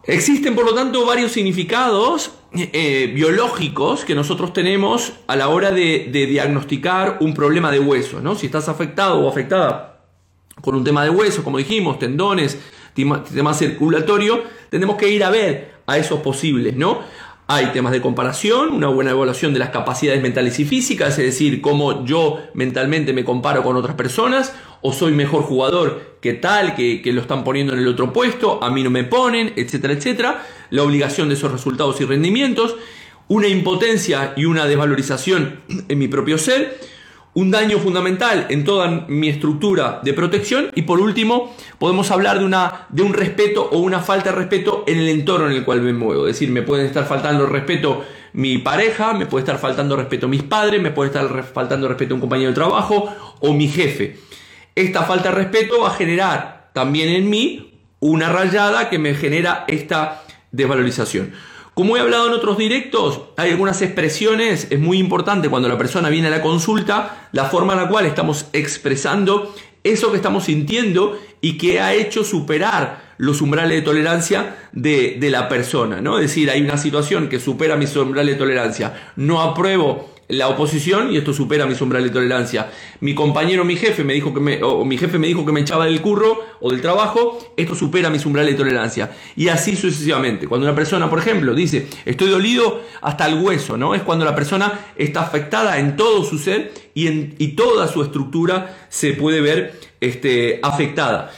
Existen, 0.05 0.55
por 0.55 0.64
lo 0.64 0.75
tanto, 0.75 1.05
varios 1.06 1.32
significados 1.32 2.32
eh, 2.52 3.12
biológicos 3.14 4.05
que 4.05 4.14
nosotros 4.14 4.52
tenemos 4.52 5.12
a 5.28 5.37
la 5.37 5.49
hora 5.49 5.70
de, 5.70 6.08
diagnosticar 6.11 7.19
un 7.20 7.34
problema 7.34 7.70
de 7.70 7.78
hueso. 7.78 8.20
¿no? 8.20 8.34
Si 8.34 8.46
estás 8.46 8.69
afectado 8.69 9.20
o 9.20 9.28
afectada 9.28 10.06
con 10.61 10.75
un 10.75 10.84
tema 10.84 11.05
de 11.05 11.11
hueso, 11.11 11.44
como 11.44 11.58
dijimos, 11.58 11.99
tendones, 11.99 12.58
tema 12.94 13.55
circulatorio, 13.55 14.43
tenemos 14.69 14.96
que 14.96 15.08
ir 15.08 15.22
a 15.25 15.31
ver 15.31 15.75
a 15.87 15.96
esos 15.96 16.20
posibles, 16.20 16.76
¿no? 16.76 17.00
Hay 17.46 17.67
temas 17.72 17.90
de 17.90 18.00
comparación, 18.00 18.70
una 18.70 18.87
buena 18.87 19.11
evaluación 19.11 19.52
de 19.52 19.58
las 19.58 19.70
capacidades 19.70 20.22
mentales 20.22 20.61
y 20.61 20.64
físicas, 20.64 21.19
es 21.19 21.25
decir, 21.25 21.61
cómo 21.61 22.05
yo 22.05 22.38
mentalmente 22.55 23.12
me 23.12 23.25
comparo 23.25 23.64
con 23.64 23.75
otras 23.75 23.96
personas, 23.96 24.55
o 24.82 24.93
soy 24.93 25.12
mejor 25.12 25.43
jugador 25.43 26.17
que 26.21 26.35
tal, 26.35 26.75
que, 26.75 27.03
lo 27.12 27.21
están 27.21 27.44
poniendo 27.44 27.73
en 27.73 27.81
el 27.81 27.88
otro 27.88 28.12
puesto, 28.12 28.62
a 28.62 28.71
mí 28.71 28.82
no 28.82 28.91
me 28.91 29.05
ponen, 29.05 29.53
etcétera, 29.56 29.94
etcétera. 29.94 30.47
La 30.71 30.82
obligación 30.82 31.29
de 31.29 31.35
esos 31.35 31.50
resultados 31.50 32.00
y 32.00 32.05
rendimientos, 32.05 32.77
una 33.29 33.49
impotencia 33.49 34.32
y 34.37 34.44
una 34.44 34.67
desvalorización 34.67 35.61
en 35.88 35.99
mi 35.99 36.09
propio 36.09 36.38
ser 36.38 36.79
un 37.32 37.50
daño 37.50 37.79
fundamental 37.79 38.47
en 38.50 38.65
toda 38.65 39.06
mi 39.09 39.29
estructura 39.29 40.00
de 40.03 40.12
protección 40.15 40.71
y 40.75 40.82
por 40.82 41.00
último 41.00 41.55
podemos 41.79 42.11
hablar 42.11 42.41
de, 42.41 42.44
una, 42.44 42.87
de 42.88 43.03
un 43.03 43.12
respeto 43.12 43.69
o 43.71 43.79
una 43.79 44.00
falta 44.00 44.31
de 44.31 44.37
respeto 44.37 44.85
en 44.87 44.99
el 44.99 45.09
entorno 45.09 45.49
en 45.49 45.56
el 45.56 45.65
cual 45.65 45.81
me 45.81 45.93
muevo. 45.93 46.27
Es 46.27 46.35
decir, 46.35 46.50
me 46.50 46.62
pueden 46.62 46.87
estar 46.87 47.06
faltando 47.06 47.47
respeto 47.47 48.05
mi 48.32 48.59
pareja, 48.59 49.12
me 49.12 49.27
puede 49.27 49.44
estar 49.44 49.59
faltando 49.59 49.97
respeto 49.97 50.29
mis 50.29 50.43
padres, 50.43 50.82
me 50.82 50.91
puede 50.91 51.09
estar 51.09 51.44
faltando 51.44 51.88
respeto 51.88 52.15
un 52.15 52.21
compañero 52.21 52.50
de 52.50 52.55
trabajo 52.55 53.09
o 53.41 53.53
mi 53.53 53.69
jefe. 53.69 54.30
Esta 54.81 55.03
falta 55.03 55.29
de 55.29 55.34
respeto 55.34 55.82
va 55.82 55.89
a 55.89 55.94
generar 55.94 56.70
también 56.72 57.10
en 57.10 57.29
mí 57.29 57.82
una 58.01 58.31
rayada 58.31 58.89
que 58.89 58.99
me 58.99 59.15
genera 59.15 59.67
esta 59.69 60.22
desvalorización. 60.53 61.32
Como 61.75 61.99
he 61.99 62.01
hablado 62.01 62.29
en 62.29 62.32
otros 62.32 62.56
directos, 62.56 63.20
hay 63.37 63.51
algunas 63.51 63.82
expresiones, 63.82 64.69
es 64.70 64.81
muy 64.81 64.96
importante 64.96 65.51
cuando 65.51 65.69
la 65.69 65.77
persona 65.77 66.08
viene 66.08 66.29
a 66.29 66.31
la 66.31 66.41
consulta, 66.41 67.29
la 67.32 67.44
forma 67.44 67.75
en 67.75 67.81
la 67.81 67.89
cual 67.89 68.06
estamos 68.06 68.46
expresando 68.55 69.55
eso 69.84 70.10
que 70.13 70.17
estamos 70.17 70.44
sintiendo 70.44 71.20
y 71.43 71.58
que 71.58 71.81
ha 71.81 71.93
hecho 71.93 72.25
superar 72.25 73.15
los 73.19 73.43
umbrales 73.43 73.77
de 73.77 73.82
tolerancia 73.82 74.56
de, 74.72 75.19
de, 75.20 75.29
la 75.29 75.46
persona, 75.51 76.01
¿no? 76.01 76.19
Es 76.19 76.29
decir, 76.29 76.51
hay 76.51 76.63
una 76.63 76.79
situación 76.79 77.29
que 77.29 77.39
supera 77.39 77.77
mis 77.77 77.94
umbrales 77.96 78.37
de 78.37 78.39
tolerancia. 78.39 79.13
No 79.17 79.43
apruebo 79.43 80.08
la 80.31 80.49
oposición 80.49 81.13
y 81.13 81.17
esto 81.17 81.32
supera 81.32 81.67
mi 81.67 81.75
umbral 81.81 82.05
de 82.05 82.10
tolerancia. 82.10 82.70
Mi 83.01 83.15
compañero, 83.15 83.65
mi 83.65 83.77
jefe 83.77 84.05
me 84.05 84.15
dijo 84.15 84.32
que 84.32 84.41
me, 84.41 84.63
o 84.63 84.84
mi 84.84 84.96
jefe 84.96 85.19
me 85.19 85.27
dijo 85.27 85.44
que 85.44 85.53
me 85.53 85.60
echaba 85.60 85.87
del 85.87 86.01
curro 86.01 86.41
o 86.60 86.70
del 86.70 86.81
trabajo, 86.81 87.39
esto 87.56 87.75
supera 87.75 88.10
mi 88.10 88.19
umbral 88.25 88.46
de 88.46 88.55
tolerancia. 88.55 89.10
Y 89.37 89.49
así 89.49 89.77
sucesivamente. 89.77 90.46
Cuando 90.46 90.67
una 90.67 90.75
persona, 90.75 91.08
por 91.08 91.19
ejemplo, 91.19 91.55
dice, 91.55 91.89
estoy 92.05 92.31
dolido 92.31 92.82
hasta 93.03 93.27
el 93.27 93.43
hueso, 93.43 93.77
¿no? 93.77 93.94
Es 93.94 94.03
cuando 94.03 94.25
la 94.25 94.34
persona 94.34 94.87
está 94.96 95.22
afectada 95.22 95.79
en 95.79 95.96
todo 95.96 96.25
su 96.25 96.39
ser 96.39 96.72
y, 96.94 97.06
en, 97.06 97.34
y 97.39 97.49
toda 97.49 97.89
su 97.89 98.03
estructura 98.03 98.87
se 98.89 99.15
puede 99.15 99.41
ver 99.41 99.81
este, 100.01 100.60
afectada. 100.63 101.32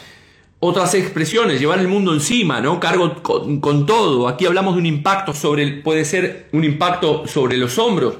Otras 0.65 0.95
expresiones, 0.95 1.59
llevar 1.59 1.81
el 1.81 1.89
mundo 1.89 2.13
encima, 2.13 2.61
¿no? 2.61 2.79
Cargo 2.79 3.21
con, 3.23 3.61
con 3.61 3.85
todo. 3.85 4.29
Aquí 4.29 4.47
hablamos 4.47 4.75
de 4.75 4.81
un 4.81 4.87
impacto 4.87 5.35
sobre, 5.35 5.69
puede 5.83 6.05
ser 6.05 6.49
un 6.53 6.63
impacto 6.63 7.27
sobre 7.27 7.57
los 7.57 7.79
hombros 7.79 8.15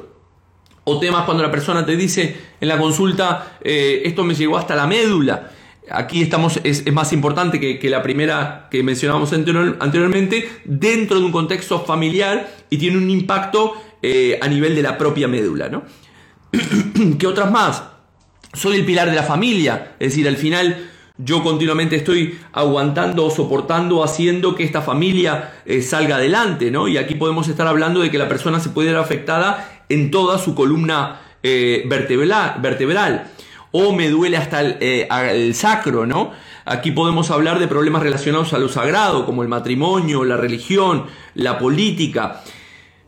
o 0.85 0.99
temas 0.99 1.25
cuando 1.25 1.43
la 1.43 1.51
persona 1.51 1.87
te 1.87 1.97
dice 1.97 2.37
en 2.61 2.69
la 2.69 2.79
consulta, 2.79 3.59
eh, 3.63 4.03
esto 4.05 4.25
me 4.25 4.35
llegó 4.35 4.57
hasta 4.59 4.75
la 4.75 4.87
médula. 4.87 5.51
Aquí 5.91 6.23
estamos, 6.23 6.61
es, 6.65 6.91
más 6.93 7.13
importante 7.13 7.59
que, 7.61 7.91
la 7.91 8.03
primera 8.03 8.69
que 8.71 8.83
mencionábamos 8.83 9.33
anteriormente, 9.33 10.49
dentro 10.65 11.19
de 11.19 11.25
un 11.25 11.33
contexto 11.33 11.81
familiar 11.81 12.49
y 12.71 12.79
tiene 12.79 12.97
un 12.97 13.11
impacto 13.11 13.75
eh, 14.01 14.39
a 14.41 14.49
nivel 14.49 14.75
de 14.75 14.83
la 14.83 14.97
propia 14.97 15.29
médula. 15.29 15.69
¿no? 15.69 15.83
¿Qué 17.19 17.27
otras 17.27 17.51
más? 17.51 17.83
Soy 18.53 18.77
el 18.77 18.85
pilar 18.85 19.11
de 19.11 19.17
la 19.17 19.23
familia, 19.23 19.95
es 19.99 20.11
decir, 20.11 20.29
al 20.29 20.37
final 20.37 20.91
yo 21.19 21.43
continuamente 21.43 21.97
estoy 21.97 22.39
aguantando, 22.53 23.31
soportando, 23.31 24.03
haciendo 24.03 24.55
que 24.55 24.65
esta 24.65 24.83
familia 24.83 25.53
eh, 25.67 25.83
salga 25.83 26.17
adelante, 26.17 26.71
¿no? 26.71 26.89
Y 26.89 26.97
aquí 26.97 27.15
podemos 27.15 27.49
estar 27.49 27.67
hablando 27.67 28.01
de 28.01 28.11
que 28.11 28.19
la 28.19 28.29
persona 28.29 28.61
se 28.61 28.71
puede 28.71 28.89
ver 28.91 28.99
afectada 28.99 29.82
en 29.93 30.11
toda 30.11 30.39
su 30.39 30.55
columna 30.55 31.21
eh, 31.43 31.85
vertebral, 31.87 33.31
O 33.73 33.93
me 33.93 34.09
duele 34.09 34.37
hasta 34.37 34.63
eh, 34.63 35.09
el, 35.31 35.55
sacro, 35.55 36.07
¿no? 36.07 36.33
Aquí 36.65 36.93
podemos 36.93 37.31
hablar 37.31 37.59
de 37.59 37.67
problemas 37.67 38.03
relacionados 38.03 38.53
a 38.53 38.59
lo 38.59 38.69
sagrado, 38.69 39.27
como 39.27 39.43
el 39.43 39.49
matrimonio, 39.49 40.25
la 40.25 40.37
religión, 40.37 41.07
la 41.35 41.59
política. 41.59 42.43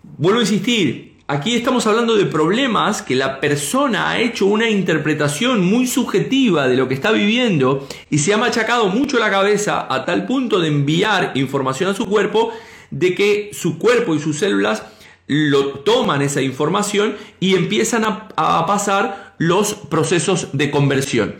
Vuelvo 0.02 0.40
a 0.40 0.42
insistir, 0.42 1.18
aquí 1.28 1.54
estamos 1.54 1.86
hablando 1.86 2.16
de 2.16 2.26
problemas 2.26 3.02
que 3.02 3.14
la 3.14 3.40
persona 3.40 4.10
ha 4.10 4.18
hecho 4.18 4.46
una 4.46 4.68
interpretación 4.68 5.64
muy 5.64 5.86
subjetiva 5.86 6.66
de 6.66 6.76
lo 6.76 6.88
que 6.88 6.94
está 6.94 7.12
viviendo 7.12 7.86
y 8.10 8.18
se 8.18 8.34
ha 8.34 8.38
machacado 8.38 8.88
mucho 8.88 9.18
la 9.18 9.30
cabeza 9.30 9.86
a 9.88 10.04
tal 10.04 10.26
punto 10.26 10.60
de 10.60 10.68
enviar 10.68 11.32
información 11.34 11.90
a 11.90 11.94
su 11.94 12.06
cuerpo 12.06 12.52
de 12.90 13.14
que 13.14 13.50
su 13.52 13.78
cuerpo 13.78 14.14
y 14.14 14.18
sus 14.18 14.38
células 14.38 14.82
lo 15.26 15.80
toman 15.80 16.22
esa 16.22 16.42
información 16.42 17.16
y 17.40 17.54
empiezan 17.54 18.04
a, 18.04 18.28
pasar 18.66 19.34
los 19.38 19.74
procesos 19.74 20.48
de 20.52 20.70
conversión. 20.70 21.36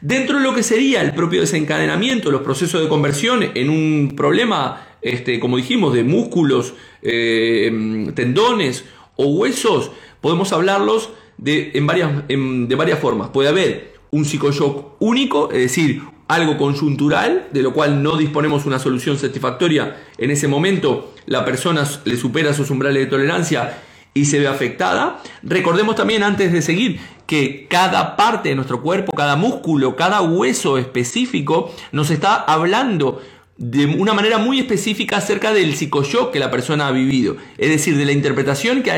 Dentro 0.00 0.38
de 0.38 0.44
lo 0.44 0.54
que 0.54 0.62
sería 0.62 1.02
el 1.02 1.12
propio 1.12 1.40
desencadenamiento, 1.40 2.30
los 2.30 2.42
procesos 2.42 2.82
de 2.82 2.88
conversión 2.88 3.42
en 3.54 3.70
un 3.70 4.14
problema, 4.16 4.88
este, 5.02 5.38
como 5.38 5.58
dijimos, 5.58 5.94
de 5.94 6.04
músculos, 6.04 6.74
eh, 7.02 8.10
tendones 8.14 8.84
o 9.16 9.26
huesos, 9.26 9.92
podemos 10.20 10.52
hablarlos 10.52 11.10
de, 11.36 11.72
en 11.74 11.86
varias, 11.86 12.26
de 12.28 12.74
varias 12.74 12.98
formas. 12.98 13.28
Puede 13.30 13.50
haber 13.50 13.94
un 14.10 14.24
psicoshock 14.24 14.96
único, 15.00 15.50
es 15.52 15.58
decir, 15.58 16.02
algo 16.30 16.56
conjuntural, 16.56 17.48
de 17.50 17.60
lo 17.60 17.72
cual 17.72 18.04
no 18.04 18.16
disponemos 18.16 18.64
una 18.64 18.78
solución 18.78 19.18
satisfactoria. 19.18 19.96
En 20.16 20.30
ese 20.30 20.46
momento 20.46 21.12
la 21.26 21.44
persona 21.44 21.84
le 22.04 22.16
supera 22.16 22.54
sus 22.54 22.70
umbrales 22.70 23.04
de 23.04 23.10
tolerancia 23.10 23.78
y 24.14 24.26
se 24.26 24.38
ve 24.38 24.46
afectada. 24.46 25.20
Recordemos 25.42 25.96
también 25.96 26.22
antes 26.22 26.52
de 26.52 26.62
seguir 26.62 27.00
que 27.26 27.66
cada 27.68 28.16
parte 28.16 28.50
de 28.50 28.54
nuestro 28.54 28.80
cuerpo, 28.80 29.12
cada 29.12 29.34
músculo, 29.34 29.96
cada 29.96 30.20
hueso 30.22 30.78
específico 30.78 31.74
nos 31.90 32.10
está 32.10 32.36
hablando 32.36 33.20
de 33.56 33.86
una 33.86 34.14
manera 34.14 34.38
muy 34.38 34.60
específica 34.60 35.16
acerca 35.16 35.52
del 35.52 35.74
psicoshock 35.74 36.32
que 36.32 36.38
la 36.38 36.50
persona 36.50 36.86
ha 36.86 36.92
vivido, 36.92 37.36
es 37.58 37.70
decir, 37.70 37.96
de 37.96 38.04
la 38.04 38.12
interpretación 38.12 38.84
que 38.84 38.92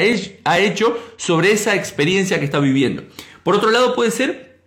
ha 0.45 0.59
hecho 0.59 0.99
sobre 1.17 1.51
esa 1.51 1.75
experiencia 1.77 2.39
que 2.39 2.45
está 2.45 2.61
viviendo. 2.61 3.03
Por 3.43 3.57
otro 3.57 3.71
lado, 3.71 3.95
puede 3.95 4.11
ser 4.11 4.61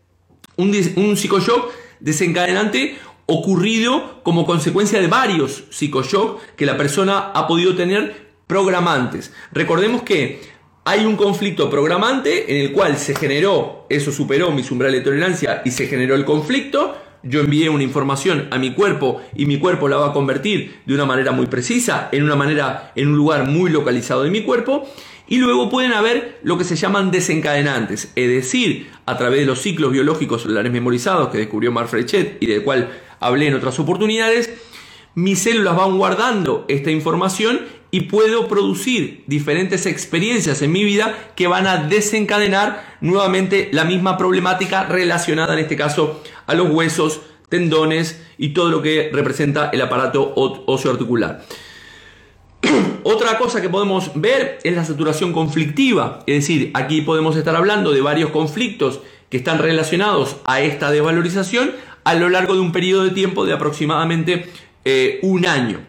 un, 0.58 0.76
un 0.96 1.16
psicoshock 1.16 1.72
desencadenante 2.06 2.98
ocurrido 3.26 4.22
como 4.24 4.46
consecuencia 4.46 5.02
de 5.02 5.08
varios 5.08 5.64
psicoshocks 5.72 6.42
que 6.56 6.68
la 6.68 6.78
persona 6.78 7.32
ha 7.34 7.48
podido 7.48 7.76
tener 7.76 8.28
programantes. 8.46 9.34
Recordemos 9.52 10.04
que 10.04 10.40
hay 10.86 11.04
un 11.06 11.16
conflicto 11.16 11.68
programante 11.68 12.52
en 12.52 12.64
el 12.64 12.72
cual 12.72 12.98
se 12.98 13.16
generó, 13.16 13.88
eso 13.90 14.12
superó 14.12 14.52
mis 14.52 14.70
umbrales 14.70 15.00
de 15.00 15.06
tolerancia 15.06 15.64
y 15.66 15.72
se 15.72 15.88
generó 15.88 16.14
el 16.14 16.26
conflicto. 16.26 16.96
Yo 17.24 17.40
envié 17.40 17.70
una 17.70 17.82
información 17.82 18.50
a 18.52 18.60
mi 18.60 18.76
cuerpo 18.76 19.20
y 19.36 19.48
mi 19.48 19.58
cuerpo 19.58 19.88
la 19.88 19.98
va 19.98 20.10
a 20.10 20.14
convertir 20.14 20.82
de 20.86 20.94
una 20.94 21.06
manera 21.06 21.32
muy 21.32 21.48
precisa, 21.48 22.10
en 22.12 22.22
una 22.22 22.36
manera, 22.36 22.92
en 22.96 23.08
un 23.08 23.16
lugar 23.18 23.48
muy 23.48 23.72
localizado 23.72 24.22
de 24.22 24.30
mi 24.30 24.44
cuerpo. 24.44 24.88
Y 25.28 25.38
luego 25.38 25.70
pueden 25.70 25.94
haber 25.94 26.40
lo 26.44 26.58
que 26.58 26.64
se 26.64 26.76
llaman 26.76 27.12
desencadenantes, 27.12 28.12
es 28.16 28.30
decir, 28.30 28.92
a 29.06 29.18
través 29.18 29.40
de 29.40 29.46
los 29.46 29.62
ciclos 29.62 29.92
biológicos 29.92 30.44
celulares 30.44 30.72
memorizados 30.72 31.30
que 31.30 31.40
descubrió 31.40 31.72
Mark 31.72 31.90
Frechet 31.90 32.38
y 32.42 32.46
del 32.46 32.64
cual 32.64 32.92
hablé 33.20 33.48
en 33.48 33.56
otras 33.56 33.80
oportunidades, 33.80 34.52
mis 35.16 35.40
células 35.40 35.76
van 35.76 35.98
guardando 35.98 36.66
esta 36.68 36.92
información 36.92 37.62
y 37.90 38.02
puedo 38.02 38.48
producir 38.50 39.24
diferentes 39.26 39.86
experiencias 39.86 40.62
en 40.62 40.72
mi 40.74 40.84
vida 40.84 41.32
que 41.36 41.48
van 41.48 41.66
a 41.66 41.78
desencadenar 41.78 42.98
nuevamente 43.00 43.70
la 43.72 43.86
misma 43.86 44.18
problemática 44.18 44.84
relacionada 44.84 45.54
en 45.54 45.60
este 45.60 45.78
caso 45.78 46.22
a 46.46 46.54
los 46.54 46.70
huesos, 46.70 47.22
tendones 47.48 48.22
y 48.38 48.50
todo 48.50 48.70
lo 48.70 48.82
que 48.82 49.10
representa 49.14 49.70
el 49.72 49.82
aparato 49.82 50.34
osteoarticular. 50.36 51.46
Otra 53.04 53.38
cosa 53.38 53.62
que 53.62 53.70
podemos 53.70 54.12
ver 54.16 54.60
es 54.64 54.76
la 54.76 54.86
saturación 54.86 55.34
conflictiva, 55.34 56.24
es 56.26 56.36
decir, 56.36 56.72
aquí 56.74 57.02
podemos 57.02 57.36
estar 57.36 57.56
hablando 57.56 57.92
de 57.92 58.02
varios 58.02 58.32
conflictos 58.32 59.00
que 59.30 59.38
están 59.38 59.60
relacionados 59.60 60.38
a 60.46 60.62
esta 60.62 60.92
desvalorización 60.92 61.72
a 62.04 62.14
lo 62.14 62.30
largo 62.30 62.54
de 62.54 62.60
un 62.60 62.72
periodo 62.72 63.04
de 63.04 63.12
tiempo 63.12 63.46
de 63.46 63.54
aproximadamente 63.54 64.48
eh, 64.84 65.20
un 65.24 65.46
año. 65.46 65.80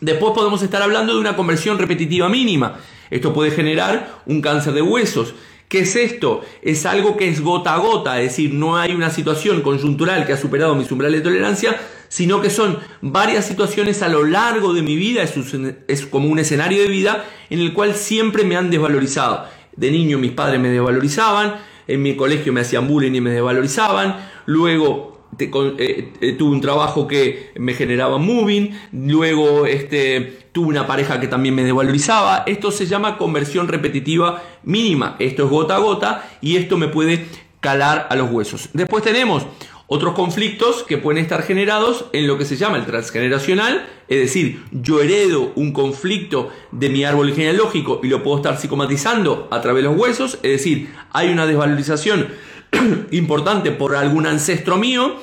Después 0.00 0.32
podemos 0.34 0.62
estar 0.62 0.82
hablando 0.82 1.14
de 1.14 1.20
una 1.20 1.36
conversión 1.36 1.78
repetitiva 1.78 2.28
mínima. 2.28 2.78
Esto 3.10 3.32
puede 3.32 3.50
generar 3.50 4.20
un 4.26 4.42
cáncer 4.42 4.74
de 4.74 4.82
huesos. 4.82 5.34
¿Qué 5.68 5.80
es 5.80 5.96
esto? 5.96 6.42
Es 6.62 6.86
algo 6.86 7.16
que 7.16 7.28
es 7.28 7.40
gota 7.40 7.74
a 7.74 7.78
gota, 7.78 8.20
es 8.20 8.30
decir, 8.30 8.54
no 8.54 8.76
hay 8.76 8.92
una 8.92 9.10
situación 9.10 9.62
conjuntural 9.62 10.26
que 10.26 10.32
ha 10.32 10.36
superado 10.36 10.76
mis 10.76 10.90
umbrales 10.92 11.20
de 11.20 11.24
tolerancia, 11.24 11.80
sino 12.08 12.40
que 12.40 12.50
son 12.50 12.78
varias 13.00 13.46
situaciones 13.46 14.02
a 14.02 14.08
lo 14.08 14.24
largo 14.24 14.72
de 14.72 14.82
mi 14.82 14.96
vida, 14.96 15.22
es, 15.22 16.06
como 16.06 16.28
un 16.28 16.38
escenario 16.38 16.82
de 16.82 16.88
vida 16.88 17.24
en 17.50 17.60
el 17.60 17.72
cual 17.72 17.94
siempre 17.94 18.44
me 18.44 18.56
han 18.56 18.70
desvalorizado. 18.70 19.46
De 19.76 19.90
niño 19.90 20.18
mis 20.18 20.32
padres 20.32 20.60
me 20.60 20.70
desvalorizaban, 20.70 21.56
en 21.86 22.02
mi 22.02 22.16
colegio 22.16 22.52
me 22.52 22.62
hacían 22.62 22.88
bullying 22.88 23.12
y 23.12 23.20
me 23.20 23.30
desvalorizaban, 23.30 24.16
luego 24.46 25.16
eh, 25.38 26.12
eh, 26.20 26.32
tuve 26.32 26.52
un 26.52 26.60
trabajo 26.60 27.06
que 27.06 27.50
me 27.56 27.74
generaba 27.74 28.16
moving, 28.16 28.70
luego 28.92 29.66
este, 29.66 30.48
tuve 30.52 30.68
una 30.68 30.86
pareja 30.86 31.20
que 31.20 31.28
también 31.28 31.54
me 31.54 31.64
devalorizaba. 31.64 32.44
Esto 32.46 32.70
se 32.70 32.86
llama 32.86 33.18
conversión 33.18 33.68
repetitiva 33.68 34.42
mínima. 34.64 35.16
Esto 35.18 35.44
es 35.44 35.50
gota 35.50 35.76
a 35.76 35.78
gota 35.78 36.30
y 36.40 36.56
esto 36.56 36.78
me 36.78 36.88
puede 36.88 37.26
calar 37.60 38.06
a 38.10 38.16
los 38.16 38.30
huesos. 38.30 38.70
Después 38.72 39.04
tenemos 39.04 39.46
otros 39.88 40.14
conflictos 40.14 40.82
que 40.82 40.98
pueden 40.98 41.22
estar 41.22 41.42
generados 41.42 42.06
en 42.12 42.26
lo 42.26 42.38
que 42.38 42.44
se 42.44 42.56
llama 42.56 42.76
el 42.76 42.86
transgeneracional, 42.86 43.86
es 44.08 44.18
decir, 44.18 44.62
yo 44.72 45.00
heredo 45.00 45.52
un 45.54 45.72
conflicto 45.72 46.50
de 46.72 46.88
mi 46.88 47.04
árbol 47.04 47.32
genealógico 47.32 48.00
y 48.02 48.08
lo 48.08 48.22
puedo 48.22 48.38
estar 48.38 48.58
psicomatizando 48.58 49.48
a 49.50 49.60
través 49.60 49.84
de 49.84 49.90
los 49.90 49.98
huesos, 49.98 50.34
es 50.42 50.52
decir, 50.52 50.90
hay 51.12 51.30
una 51.30 51.46
desvalorización 51.46 52.28
importante 53.12 53.70
por 53.70 53.94
algún 53.94 54.26
ancestro 54.26 54.76
mío. 54.76 55.16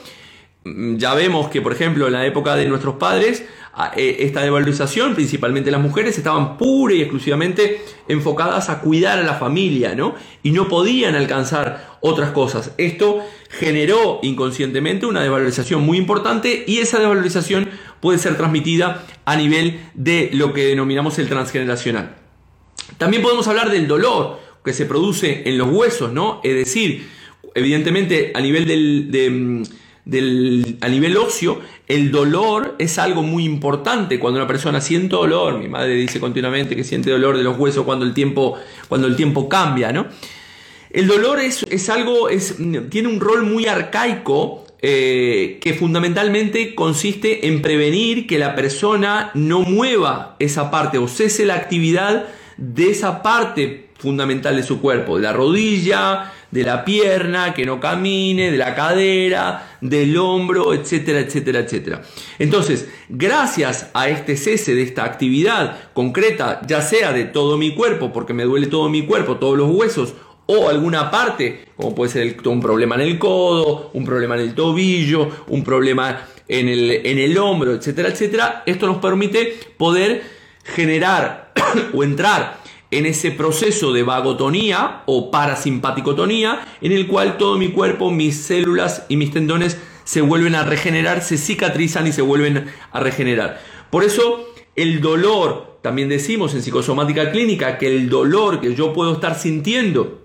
Mm, 0.66 0.96
ya 0.98 1.14
vemos 1.14 1.50
que, 1.50 1.62
por 1.62 1.74
ejemplo, 1.74 2.08
en 2.08 2.14
la 2.14 2.26
época 2.26 2.56
de 2.56 2.66
nuestros 2.68 2.96
padres, 2.96 3.44
e, 3.98 4.18
esta 4.20 4.42
devalorización, 4.42 5.16
principalmente 5.16 5.72
las 5.72 5.82
mujeres, 5.82 6.18
estaban 6.18 6.58
pura 6.58 6.94
y 6.94 7.02
exclusivamente 7.02 7.82
enfocadas 8.08 8.70
a 8.70 8.80
cuidar 8.80 9.20
a 9.20 9.24
la 9.24 9.34
familia, 9.34 9.96
¿no? 9.96 10.16
Y 10.42 10.52
no 10.52 10.68
podían 10.68 11.16
alcanzar 11.16 11.98
otras 12.02 12.32
cosas. 12.32 12.72
Esto 12.78 13.26
generó 13.50 14.20
inconscientemente 14.22 15.06
una 15.06 15.22
devalorización 15.22 15.82
muy 15.82 15.98
importante 15.98 16.64
y 16.68 16.78
esa 16.78 17.00
devalorización 17.00 17.70
puede 18.00 18.20
ser 18.20 18.38
transmitida 18.38 19.06
a 19.26 19.36
nivel 19.36 19.80
de 19.94 20.30
lo 20.34 20.54
que 20.54 20.66
denominamos 20.66 21.20
el 21.20 21.28
transgeneracional. 21.28 22.16
También 22.98 23.22
podemos 23.24 23.48
hablar 23.48 23.72
del 23.72 23.88
dolor 23.88 24.40
que 24.64 24.74
se 24.74 24.86
produce 24.86 25.44
en 25.46 25.58
los 25.58 25.70
huesos, 25.70 26.14
¿no? 26.14 26.40
Es 26.44 26.54
decir, 26.54 27.08
evidentemente 27.56 28.32
a 28.36 28.40
nivel 28.40 29.10
mm, 29.32 29.64
a 30.06 30.90
nivel 30.90 31.18
óseo, 31.18 31.62
el 31.88 32.12
dolor 32.12 32.76
es 32.78 32.98
algo 32.98 33.24
muy 33.24 33.46
importante. 33.46 34.20
Cuando 34.20 34.40
una 34.40 34.48
persona 34.48 34.82
siente 34.82 35.16
dolor, 35.16 35.60
mi 35.60 35.68
madre 35.68 35.96
dice 35.96 36.20
continuamente 36.20 36.76
que 36.76 36.84
siente 36.84 37.10
dolor 37.10 37.38
de 37.38 37.44
los 37.44 37.58
huesos 37.58 37.86
cuando 37.86 38.06
el 38.06 38.14
tiempo, 38.14 38.58
cuando 38.90 39.08
el 39.08 39.16
tiempo 39.16 39.48
cambia, 39.48 39.92
¿no? 39.92 40.08
El 40.90 41.08
dolor 41.08 41.40
es, 41.40 41.64
es 41.70 41.90
algo, 41.90 42.30
es, 42.30 42.58
tiene 42.90 43.08
un 43.08 43.20
rol 43.20 43.44
muy 43.44 43.66
arcaico 43.66 44.66
eh, 44.82 45.60
que 45.62 45.74
fundamentalmente 45.74 46.76
consiste 46.76 47.48
en 47.48 47.62
prevenir 47.62 48.28
que 48.28 48.38
la 48.38 48.54
persona 48.54 49.32
no 49.34 49.62
mueva 49.62 50.36
esa 50.40 50.70
parte 50.70 50.98
o 50.98 51.08
cese 51.08 51.46
la 51.46 51.56
actividad 51.56 52.28
de 52.58 52.92
esa 52.92 53.24
parte 53.24 53.90
fundamental 53.98 54.58
de 54.58 54.64
su 54.64 54.82
cuerpo, 54.82 55.16
de 55.16 55.24
la 55.24 55.32
rodilla, 55.32 56.34
de 56.54 56.64
la 56.64 56.86
pierna, 56.86 57.52
que 57.52 57.66
no 57.66 57.80
camine, 57.80 58.52
de 58.52 58.58
la 58.58 58.76
cadera, 58.76 59.78
del 59.82 60.16
hombro, 60.16 60.72
etcétera, 60.76 61.20
etcétera, 61.20 61.62
etcétera. 61.62 62.04
Entonces, 62.38 62.88
gracias 63.10 63.90
a 63.96 64.08
este 64.08 64.38
cese 64.38 64.76
de 64.76 64.84
esta 64.84 65.04
actividad 65.04 65.92
concreta, 65.94 66.62
ya 66.68 66.84
sea 66.84 67.12
de 67.12 67.26
todo 67.26 67.58
mi 67.58 67.74
cuerpo, 67.74 68.14
porque 68.14 68.36
me 68.36 68.44
duele 68.44 68.68
todo 68.68 68.88
mi 68.88 69.04
cuerpo, 69.04 69.38
todos 69.38 69.58
los 69.58 69.72
huesos, 69.72 70.14
o 70.46 70.70
alguna 70.70 71.10
parte, 71.10 71.66
como 71.76 71.96
puede 71.96 72.12
ser 72.12 72.38
un 72.46 72.62
problema 72.62 72.96
en 72.96 73.02
el 73.02 73.18
codo, 73.18 73.90
un 73.94 74.06
problema 74.06 74.36
en 74.36 74.42
el 74.42 74.54
tobillo, 74.54 75.28
un 75.48 75.64
problema 75.64 76.22
en 76.48 76.68
el, 76.68 76.92
en 77.04 77.18
el 77.18 77.36
hombro, 77.40 77.74
etcétera, 77.74 78.10
etcétera, 78.10 78.62
esto 78.68 78.86
nos 78.86 78.98
permite 78.98 79.58
poder 79.76 80.22
generar 80.64 81.52
o 81.96 82.04
entrar 82.04 82.63
en 82.98 83.06
ese 83.06 83.32
proceso 83.32 83.94
de 83.94 84.04
vagotonía 84.04 85.04
o 85.06 85.32
parasimpaticotonía 85.32 86.66
en 86.82 86.92
el 86.92 87.08
cual 87.08 87.38
todo 87.38 87.58
mi 87.58 87.70
cuerpo, 87.70 88.12
mis 88.12 88.38
células 88.38 89.06
y 89.10 89.18
mis 89.18 89.32
tendones 89.32 89.78
se 90.04 90.22
vuelven 90.22 90.56
a 90.56 90.64
regenerar, 90.64 91.22
se 91.22 91.38
cicatrizan 91.38 92.08
y 92.08 92.12
se 92.12 92.22
vuelven 92.22 92.68
a 92.92 93.00
regenerar. 93.00 93.62
Por 93.90 94.04
eso 94.04 94.54
el 94.76 95.02
dolor, 95.02 95.80
también 95.82 96.10
decimos 96.10 96.54
en 96.54 96.62
psicosomática 96.62 97.32
clínica 97.32 97.78
que 97.78 97.88
el 97.88 98.10
dolor 98.10 98.60
que 98.60 98.76
yo 98.76 98.94
puedo 98.94 99.14
estar 99.14 99.38
sintiendo, 99.38 100.22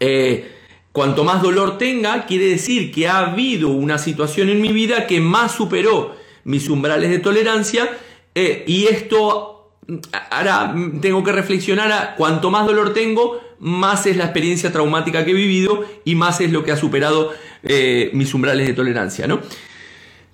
eh, 0.00 0.52
cuanto 0.92 1.24
más 1.24 1.42
dolor 1.42 1.78
tenga, 1.78 2.26
quiere 2.26 2.46
decir 2.46 2.90
que 2.90 3.08
ha 3.08 3.18
habido 3.18 3.68
una 3.68 3.98
situación 3.98 4.48
en 4.48 4.60
mi 4.60 4.72
vida 4.72 5.06
que 5.06 5.20
más 5.20 5.52
superó 5.52 6.14
mis 6.44 6.68
umbrales 6.68 7.10
de 7.10 7.18
tolerancia 7.18 7.90
eh, 8.34 8.64
y 8.66 8.86
esto 8.86 9.55
ahora 10.30 10.74
tengo 11.00 11.22
que 11.22 11.32
reflexionar 11.32 11.92
a 11.92 12.14
cuanto 12.16 12.50
más 12.50 12.66
dolor 12.66 12.92
tengo, 12.92 13.40
más 13.58 14.06
es 14.06 14.16
la 14.16 14.24
experiencia 14.24 14.72
traumática 14.72 15.24
que 15.24 15.30
he 15.30 15.34
vivido 15.34 15.84
y 16.04 16.14
más 16.14 16.40
es 16.40 16.52
lo 16.52 16.64
que 16.64 16.72
ha 16.72 16.76
superado 16.76 17.32
eh, 17.62 18.10
mis 18.12 18.32
umbrales 18.34 18.66
de 18.66 18.74
tolerancia. 18.74 19.26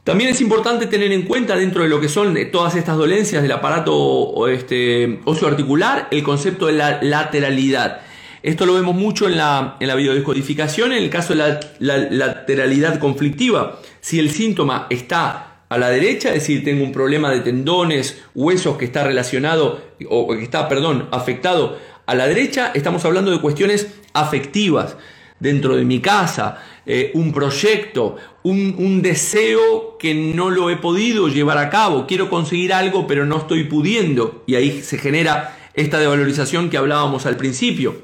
También 0.05 0.31
es 0.31 0.41
importante 0.41 0.87
tener 0.87 1.13
en 1.13 1.23
cuenta 1.23 1.55
dentro 1.55 1.85
de 1.85 1.89
lo 1.89 2.01
que 2.01 2.09
son 2.09 2.37
todas 2.51 2.75
estas 2.75 2.97
dolencias 2.97 3.41
del 3.43 3.53
aparato 3.53 4.49
este, 4.49 5.21
osteoarticular 5.25 6.09
el 6.11 6.25
concepto 6.25 6.67
de 6.67 6.73
la 6.73 7.01
lateralidad. 7.03 8.01
Esto 8.43 8.67
lo 8.67 8.75
vemos 8.75 8.97
mucho 8.97 9.29
en 9.29 9.37
la, 9.37 9.77
en 9.79 9.87
la 9.87 9.95
biodescodificación, 9.95 10.93
en 10.93 11.05
el 11.05 11.11
caso 11.11 11.35
de 11.35 11.61
la, 11.79 11.97
lateralidad 12.11 12.99
conflictiva. 12.99 13.79
Si 14.01 14.19
el 14.19 14.33
síntoma 14.33 14.89
está 14.91 15.52
a 15.73 15.79
la 15.79 15.89
derecha, 15.89 16.29
es 16.29 16.35
decir, 16.35 16.63
tengo 16.63 16.85
un 16.85 16.93
problema 16.93 17.31
de 17.31 17.41
tendones, 17.41 18.23
huesos 18.35 18.77
que 18.77 18.85
está 18.85 19.05
relacionado 19.05 19.81
o 20.11 20.29
que 20.29 20.43
está, 20.43 20.69
perdón, 20.69 21.09
afectado. 21.13 21.79
A 22.05 22.15
la 22.15 22.27
derecha, 22.27 22.73
estamos 22.75 23.07
hablando 23.07 23.31
de 23.31 23.41
cuestiones 23.41 23.89
afectivas. 24.13 24.99
Dentro 25.41 25.75
de 25.75 25.87
mi 25.87 26.01
casa, 26.01 26.63
eh, 26.85 27.11
un 27.15 27.33
proyecto, 27.33 28.17
un, 28.43 29.01
deseo 29.01 29.97
que 29.99 30.15
no 30.15 30.51
lo 30.51 30.69
he 30.69 30.77
podido 30.77 31.29
llevar 31.29 31.57
a 31.57 31.71
cabo, 31.71 32.07
quiero 32.07 32.29
conseguir 32.29 32.75
algo 32.75 33.07
pero 33.07 33.25
no 33.25 33.39
estoy 33.39 33.65
pudiendo. 33.65 34.45
Y 34.47 34.57
ahí 34.57 34.83
se 34.83 34.99
genera 34.99 35.57
esta 35.73 35.99
devalorización 35.99 36.69
que 36.69 36.77
hablábamos 36.77 37.25
al 37.25 37.39
principio. 37.39 37.97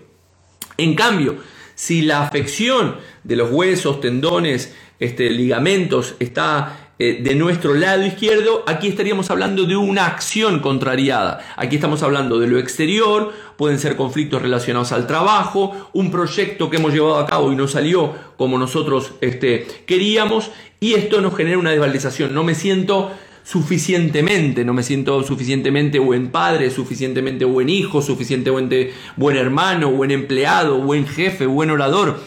En 0.78 0.94
cambio, 0.94 1.36
si 1.74 2.00
la 2.00 2.22
afección 2.22 2.96
de 3.24 3.36
los 3.36 3.50
huesos, 3.50 4.00
tendones, 4.00 4.74
este, 4.98 5.28
ligamentos 5.28 6.16
está 6.18 6.87
eh, 6.98 7.20
de 7.22 7.34
nuestro 7.34 7.74
lado 7.74 8.04
izquierdo, 8.04 8.64
aquí 8.66 8.88
estaríamos 8.88 9.30
hablando 9.30 9.64
de 9.64 9.76
una 9.76 10.06
acción 10.06 10.58
contrariada. 10.58 11.38
Aquí 11.56 11.76
estamos 11.76 12.02
hablando 12.02 12.40
de 12.40 12.48
lo 12.48 12.58
exterior, 12.58 13.32
pueden 13.56 13.78
ser 13.78 13.94
conflictos 13.94 14.42
relacionados 14.42 14.90
al 14.92 15.06
trabajo, 15.06 15.90
un 15.92 16.10
proyecto 16.10 16.68
que 16.68 16.78
hemos 16.78 16.92
llevado 16.92 17.18
a 17.18 17.26
cabo 17.26 17.52
y 17.52 17.56
no 17.56 17.68
salió 17.68 18.14
como 18.36 18.58
nosotros 18.58 19.12
este, 19.20 19.66
queríamos, 19.86 20.50
y 20.80 20.94
esto 20.94 21.20
nos 21.20 21.36
genera 21.36 21.58
una 21.58 21.70
desvalorización. 21.70 22.34
No 22.34 22.42
me 22.44 22.54
siento 22.54 23.12
suficientemente, 23.48 24.62
no 24.62 24.74
me 24.74 24.82
siento 24.82 25.22
suficientemente 25.22 25.98
buen 25.98 26.28
padre, 26.30 26.70
suficientemente 26.70 27.46
buen 27.46 27.70
hijo, 27.70 28.02
suficientemente 28.02 28.92
buen 29.16 29.36
hermano, 29.36 29.90
buen 29.90 30.10
empleado, 30.10 30.78
buen 30.82 31.06
jefe, 31.06 31.46
buen 31.46 31.70
orador. 31.70 32.20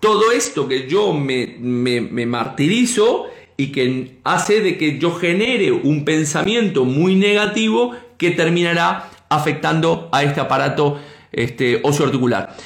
Todo 0.00 0.32
esto 0.32 0.66
que 0.66 0.88
yo 0.88 1.12
me, 1.12 1.56
me, 1.58 2.26
martirizo 2.26 3.26
y 3.56 3.68
que 3.72 4.18
hace 4.24 4.60
de 4.60 4.76
que 4.78 4.98
yo 4.98 5.14
genere 5.14 5.72
un 5.72 6.04
pensamiento 6.04 6.84
muy 6.84 7.14
negativo 7.14 7.92
que 8.18 8.30
terminará 8.30 9.10
afectando 9.28 10.08
a 10.12 10.22
este 10.22 10.40
aparato 10.40 11.00
este, 11.32 11.82
articular. 11.84 12.56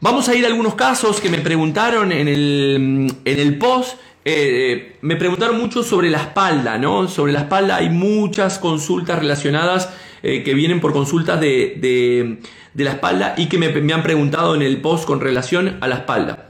Vamos 0.00 0.28
a 0.28 0.34
ir 0.34 0.44
a 0.44 0.48
algunos 0.48 0.74
casos 0.74 1.20
que 1.20 1.30
me 1.30 1.38
preguntaron 1.38 2.12
en 2.12 2.28
el, 2.28 3.14
en 3.24 3.40
el 3.40 3.58
post 3.58 3.96
eh, 4.26 4.96
me 5.02 5.16
preguntaron 5.16 5.58
mucho 5.58 5.82
sobre 5.82 6.08
la 6.08 6.18
espalda, 6.18 6.78
¿no? 6.78 7.08
Sobre 7.08 7.32
la 7.32 7.40
espalda 7.40 7.76
hay 7.76 7.90
muchas 7.90 8.58
consultas 8.58 9.18
relacionadas 9.18 9.92
eh, 10.22 10.42
que 10.42 10.54
vienen 10.54 10.80
por 10.80 10.94
consultas 10.94 11.38
de, 11.40 12.38
la 12.74 12.90
espalda 12.90 13.34
y 13.36 13.46
que 13.46 13.58
me, 13.58 13.92
han 13.92 14.02
preguntado 14.02 14.54
en 14.54 14.62
el 14.62 14.80
post 14.80 15.04
con 15.04 15.20
relación 15.20 15.76
a 15.82 15.88
la 15.88 15.96
espalda. 15.96 16.43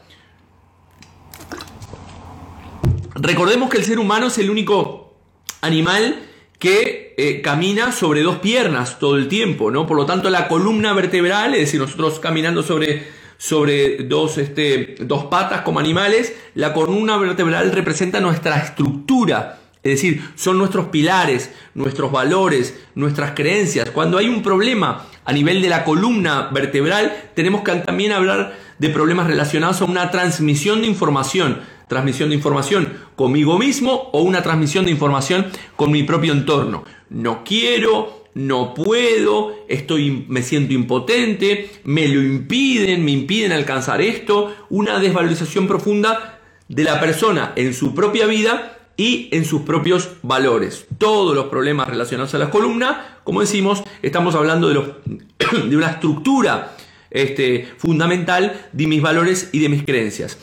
Recordemos 3.25 3.71
que 3.71 3.79
el 3.79 3.85
ser 3.85 3.99
humano 3.99 4.27
es 4.27 4.37
el 4.37 4.51
único 4.51 5.15
animal 5.63 6.21
que 6.59 7.15
eh, 7.17 7.41
camina 7.41 7.91
sobre 7.91 8.21
dos 8.21 8.37
piernas 8.37 8.99
todo 8.99 9.17
el 9.17 9.29
tiempo, 9.29 9.71
¿no? 9.71 9.87
Por 9.87 9.97
lo 9.97 10.05
tanto, 10.05 10.29
la 10.29 10.47
columna 10.47 10.93
vertebral, 10.93 11.55
es 11.55 11.61
decir, 11.61 11.81
nosotros 11.81 12.21
caminando 12.21 12.63
sobre 12.63 13.25
sobre 13.39 14.05
dos, 14.05 14.37
este, 14.37 14.97
dos 15.01 15.25
patas 15.25 15.63
como 15.63 15.81
animales, 15.81 16.35
la 16.55 16.75
columna 16.75 17.17
vertebral 17.17 17.73
representa 17.73 18.21
nuestra 18.21 18.59
estructura, 18.59 19.59
es 19.83 19.93
decir, 19.93 20.23
son 20.35 20.59
nuestros 20.59 20.89
pilares, 20.89 21.51
nuestros 21.75 22.13
valores, 22.13 22.79
nuestras 22.95 23.33
creencias. 23.33 23.91
Cuando 23.91 24.19
hay 24.19 24.29
un 24.29 24.43
problema 24.43 25.07
a 25.25 25.33
nivel 25.33 25.63
de 25.63 25.71
la 25.71 25.85
columna 25.85 26.51
vertebral, 26.53 27.31
tenemos 27.35 27.63
que 27.63 27.73
también 27.77 28.13
hablar 28.13 28.55
de 28.79 28.91
problemas 28.91 29.27
relacionados 29.27 29.81
a 29.81 29.85
una 29.85 30.11
transmisión 30.11 30.83
de 30.83 30.89
información, 30.89 31.61
transmisión 31.89 32.31
de 32.31 32.37
información 32.37 32.93
conmigo 33.17 33.59
mismo 33.59 34.11
o 34.13 34.23
una 34.23 34.43
transmisión 34.43 34.85
de 34.85 34.91
información 34.91 35.47
con 35.77 35.91
mi 35.91 36.03
propio 36.03 36.33
entorno. 36.33 36.85
No 37.11 37.45
quiero, 37.45 38.25
no 38.35 38.75
puedo, 38.75 39.65
estoy, 39.69 40.27
me 40.29 40.43
siento 40.43 40.75
impotente, 40.75 41.71
me 41.85 42.09
lo 42.09 42.21
impiden, 42.21 43.05
me 43.05 43.13
impiden 43.13 43.53
alcanzar 43.53 44.01
esto, 44.01 44.55
una 44.71 44.99
desvalorización 44.99 45.69
profunda 45.69 46.41
de 46.69 46.85
la 46.85 47.01
persona 47.01 47.53
en 47.57 47.75
su 47.75 47.95
propia 47.95 48.27
vida 48.27 48.79
y 48.97 49.29
en 49.33 49.45
sus 49.45 49.63
propios 49.63 50.11
valores. 50.23 50.87
Todos 50.99 51.35
los 51.35 51.47
problemas 51.47 51.89
relacionados 51.89 52.35
a 52.35 52.39
las 52.39 52.49
columnas, 52.49 52.97
como 53.25 53.41
decimos, 53.41 53.83
estamos 54.03 54.35
hablando 54.35 54.69
de, 54.69 55.65
de 55.69 55.77
una 55.77 55.91
estructura 55.91 56.77
este, 57.11 57.69
fundamental 57.79 58.69
de 58.73 58.87
mis 58.87 59.01
valores 59.01 59.51
y 59.53 59.61
de 59.61 59.69
mis 59.69 59.85
creencias. 59.85 60.39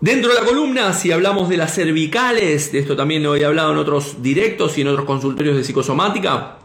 Dentro 0.00 0.32
de 0.32 0.40
la 0.40 0.46
columna, 0.46 0.92
si 0.92 1.10
hablamos 1.10 1.48
de 1.48 1.56
las 1.56 1.74
cervicales, 1.74 2.70
de 2.70 2.78
esto 2.78 2.94
también 2.94 3.22
lo 3.22 3.34
he 3.34 3.44
hablado 3.44 3.72
en 3.72 3.78
otros 3.78 4.22
directos 4.22 4.78
y 4.78 4.82
en 4.82 4.88
otros 4.88 5.04
consultorios 5.04 5.56
de 5.56 5.64
psicosomática, 5.64 6.58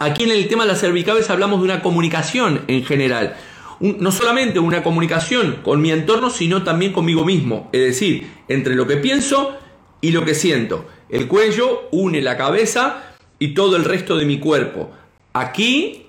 Aquí 0.00 0.22
en 0.22 0.30
el 0.30 0.46
tema 0.46 0.62
de 0.62 0.68
las 0.68 0.80
cervicales 0.80 1.28
hablamos 1.28 1.58
de 1.58 1.64
una 1.64 1.82
comunicación 1.82 2.62
en 2.68 2.84
general. 2.84 3.36
no 3.80 4.10
solamente 4.10 4.58
una 4.58 4.82
comunicación 4.82 5.60
con 5.62 5.80
mi 5.80 5.92
entorno, 5.92 6.30
sino 6.30 6.64
también 6.64 6.92
conmigo 6.92 7.24
mismo. 7.24 7.68
Es 7.72 7.80
decir, 7.80 8.28
entre 8.48 8.74
lo 8.74 8.86
que 8.86 8.96
pienso 8.96 9.56
y 10.00 10.10
lo 10.10 10.24
que 10.24 10.34
siento. 10.34 10.86
El 11.08 11.28
cuello 11.28 11.88
une 11.92 12.20
la 12.20 12.36
cabeza 12.36 13.14
y 13.38 13.54
todo 13.54 13.76
el 13.76 13.84
resto 13.84 14.16
de 14.16 14.24
mi 14.24 14.38
cuerpo. 14.40 14.90
Aquí, 15.32 16.06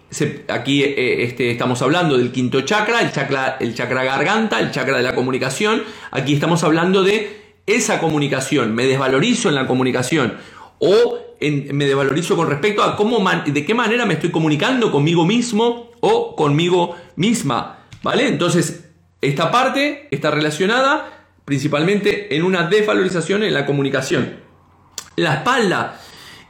aquí 0.47 0.83
eh, 0.83 1.23
este, 1.23 1.51
estamos 1.51 1.81
hablando 1.81 2.17
del 2.17 2.31
quinto 2.31 2.61
chakra, 2.61 3.01
el 3.01 3.11
chakra, 3.11 4.03
garganta, 4.03 4.59
el 4.59 4.71
chakra 4.71 4.97
de 4.97 5.03
la 5.03 5.15
comunicación. 5.15 5.83
Aquí 6.11 6.33
estamos 6.33 6.63
hablando 6.63 7.03
de 7.03 7.55
esa 7.65 7.99
comunicación. 7.99 8.73
Me 8.73 8.85
desvalorizo 8.85 9.49
en 9.49 9.55
la 9.55 9.67
comunicación. 9.67 10.37
O 10.79 11.19
me 11.41 11.85
desvalorizo 11.85 12.35
con 12.35 12.49
respecto 12.49 12.83
a 12.83 12.95
cómo 12.95 13.23
de 13.45 13.65
qué 13.65 13.73
manera 13.73 14.05
me 14.05 14.15
estoy 14.15 14.31
comunicando 14.31 14.91
conmigo 14.91 15.25
mismo 15.25 15.91
o 15.99 16.35
conmigo 16.35 16.95
misma. 17.15 17.85
¿Vale? 18.01 18.27
Entonces, 18.27 18.89
esta 19.21 19.51
parte 19.51 20.07
está 20.11 20.31
relacionada 20.31 21.27
principalmente 21.43 22.35
en 22.35 22.43
una 22.43 22.67
desvalorización 22.67 23.43
en 23.43 23.53
la 23.53 23.65
comunicación. 23.65 24.37
La 25.15 25.35
espalda 25.35 25.99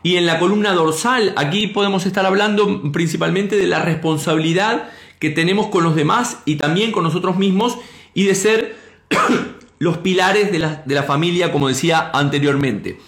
y 0.01 0.15
en 0.15 0.25
la 0.25 0.39
columna 0.39 0.73
dorsal, 0.73 1.33
aquí 1.35 1.67
podemos 1.67 2.05
estar 2.05 2.25
hablando 2.25 2.91
principalmente 2.91 3.57
de 3.57 3.67
la 3.67 3.79
responsabilidad 3.79 4.89
que 5.19 5.29
tenemos 5.29 5.67
con 5.67 5.83
los 5.83 5.95
demás 5.95 6.39
y 6.45 6.55
también 6.55 6.91
con 6.91 7.03
nosotros 7.03 7.37
mismos 7.37 7.77
y 8.13 8.23
de 8.23 8.35
ser 8.35 8.75
los 9.79 9.97
pilares 9.97 10.51
de 10.51 10.59
la, 10.59 10.83
de 10.85 10.95
la 10.95 11.03
familia, 11.03 11.51
como 11.51 11.67
decía 11.67 12.11
anteriormente. 12.13 12.99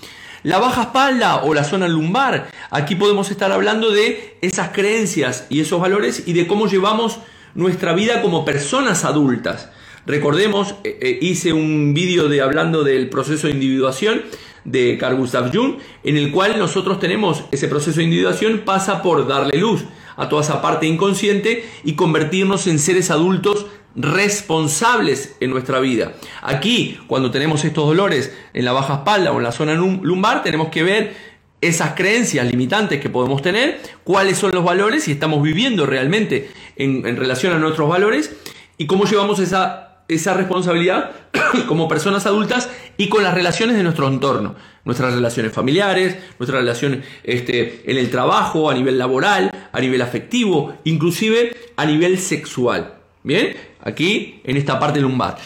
La 0.43 0.57
baja 0.57 0.83
espalda 0.83 1.43
o 1.43 1.53
la 1.53 1.63
zona 1.63 1.87
lumbar, 1.87 2.49
aquí 2.71 2.95
podemos 2.95 3.29
estar 3.31 3.51
hablando 3.51 3.91
de 3.91 4.37
esas 4.41 4.69
creencias 4.69 5.45
y 5.49 5.61
esos 5.61 5.79
valores 5.79 6.23
y 6.25 6.33
de 6.33 6.47
cómo 6.47 6.67
llevamos 6.67 7.19
nuestra 7.53 7.93
vida 7.93 8.21
como 8.21 8.43
personas 8.43 9.05
adultas. 9.05 9.69
Recordemos, 10.05 10.75
eh, 10.83 10.97
eh, 10.99 11.19
hice 11.21 11.53
un 11.53 11.93
vídeo 11.93 12.27
de 12.27 12.41
hablando 12.41 12.83
del 12.83 13.07
proceso 13.09 13.47
de 13.47 13.53
individuación 13.53 14.23
de 14.63 14.97
Carl 14.97 15.15
Gustav 15.15 15.51
Jung, 15.53 15.75
en 16.03 16.17
el 16.17 16.31
cual 16.31 16.57
nosotros 16.57 16.99
tenemos 16.99 17.43
ese 17.51 17.67
proceso 17.67 17.97
de 17.97 18.05
individuación 18.05 18.61
pasa 18.65 19.01
por 19.01 19.27
darle 19.27 19.57
luz 19.57 19.83
a 20.17 20.29
toda 20.29 20.41
esa 20.41 20.61
parte 20.61 20.85
inconsciente 20.85 21.65
y 21.83 21.93
convertirnos 21.93 22.67
en 22.67 22.79
seres 22.79 23.11
adultos 23.11 23.65
responsables 23.95 25.35
en 25.39 25.49
nuestra 25.49 25.79
vida. 25.79 26.13
Aquí, 26.41 26.99
cuando 27.07 27.31
tenemos 27.31 27.65
estos 27.65 27.85
dolores 27.85 28.33
en 28.53 28.65
la 28.65 28.71
baja 28.71 28.95
espalda 28.95 29.31
o 29.31 29.37
en 29.37 29.43
la 29.43 29.51
zona 29.51 29.73
lumbar, 29.73 30.43
tenemos 30.43 30.69
que 30.69 30.83
ver 30.83 31.31
esas 31.61 31.93
creencias 31.93 32.45
limitantes 32.47 32.99
que 32.99 33.09
podemos 33.09 33.41
tener, 33.41 33.79
cuáles 34.03 34.37
son 34.37 34.51
los 34.51 34.63
valores, 34.63 35.03
si 35.03 35.11
estamos 35.11 35.43
viviendo 35.43 35.85
realmente 35.85 36.49
en, 36.75 37.03
relación 37.17 37.53
a 37.53 37.59
nuestros 37.59 37.87
valores 37.87 38.35
y 38.77 38.87
cómo 38.87 39.05
llevamos 39.05 39.39
esa, 39.39 39.90
esa 40.15 40.33
responsabilidad 40.33 41.11
como 41.67 41.87
personas 41.87 42.25
adultas 42.25 42.69
y 42.97 43.09
con 43.09 43.23
las 43.23 43.33
relaciones 43.33 43.77
de 43.77 43.83
nuestro 43.83 44.07
entorno, 44.07 44.55
nuestras 44.85 45.13
relaciones 45.13 45.53
familiares, 45.53 46.17
nuestras 46.39 46.61
relaciones 46.61 47.05
este, 47.23 47.89
en 47.89 47.97
el 47.97 48.09
trabajo, 48.09 48.69
a 48.69 48.73
nivel 48.73 48.97
laboral, 48.97 49.51
a 49.71 49.79
nivel 49.79 50.01
afectivo, 50.01 50.73
inclusive 50.83 51.55
a 51.75 51.85
nivel 51.85 52.17
sexual. 52.19 52.95
Bien, 53.23 53.55
aquí 53.83 54.41
en 54.43 54.57
esta 54.57 54.79
parte 54.79 54.99
lumbar. 54.99 55.37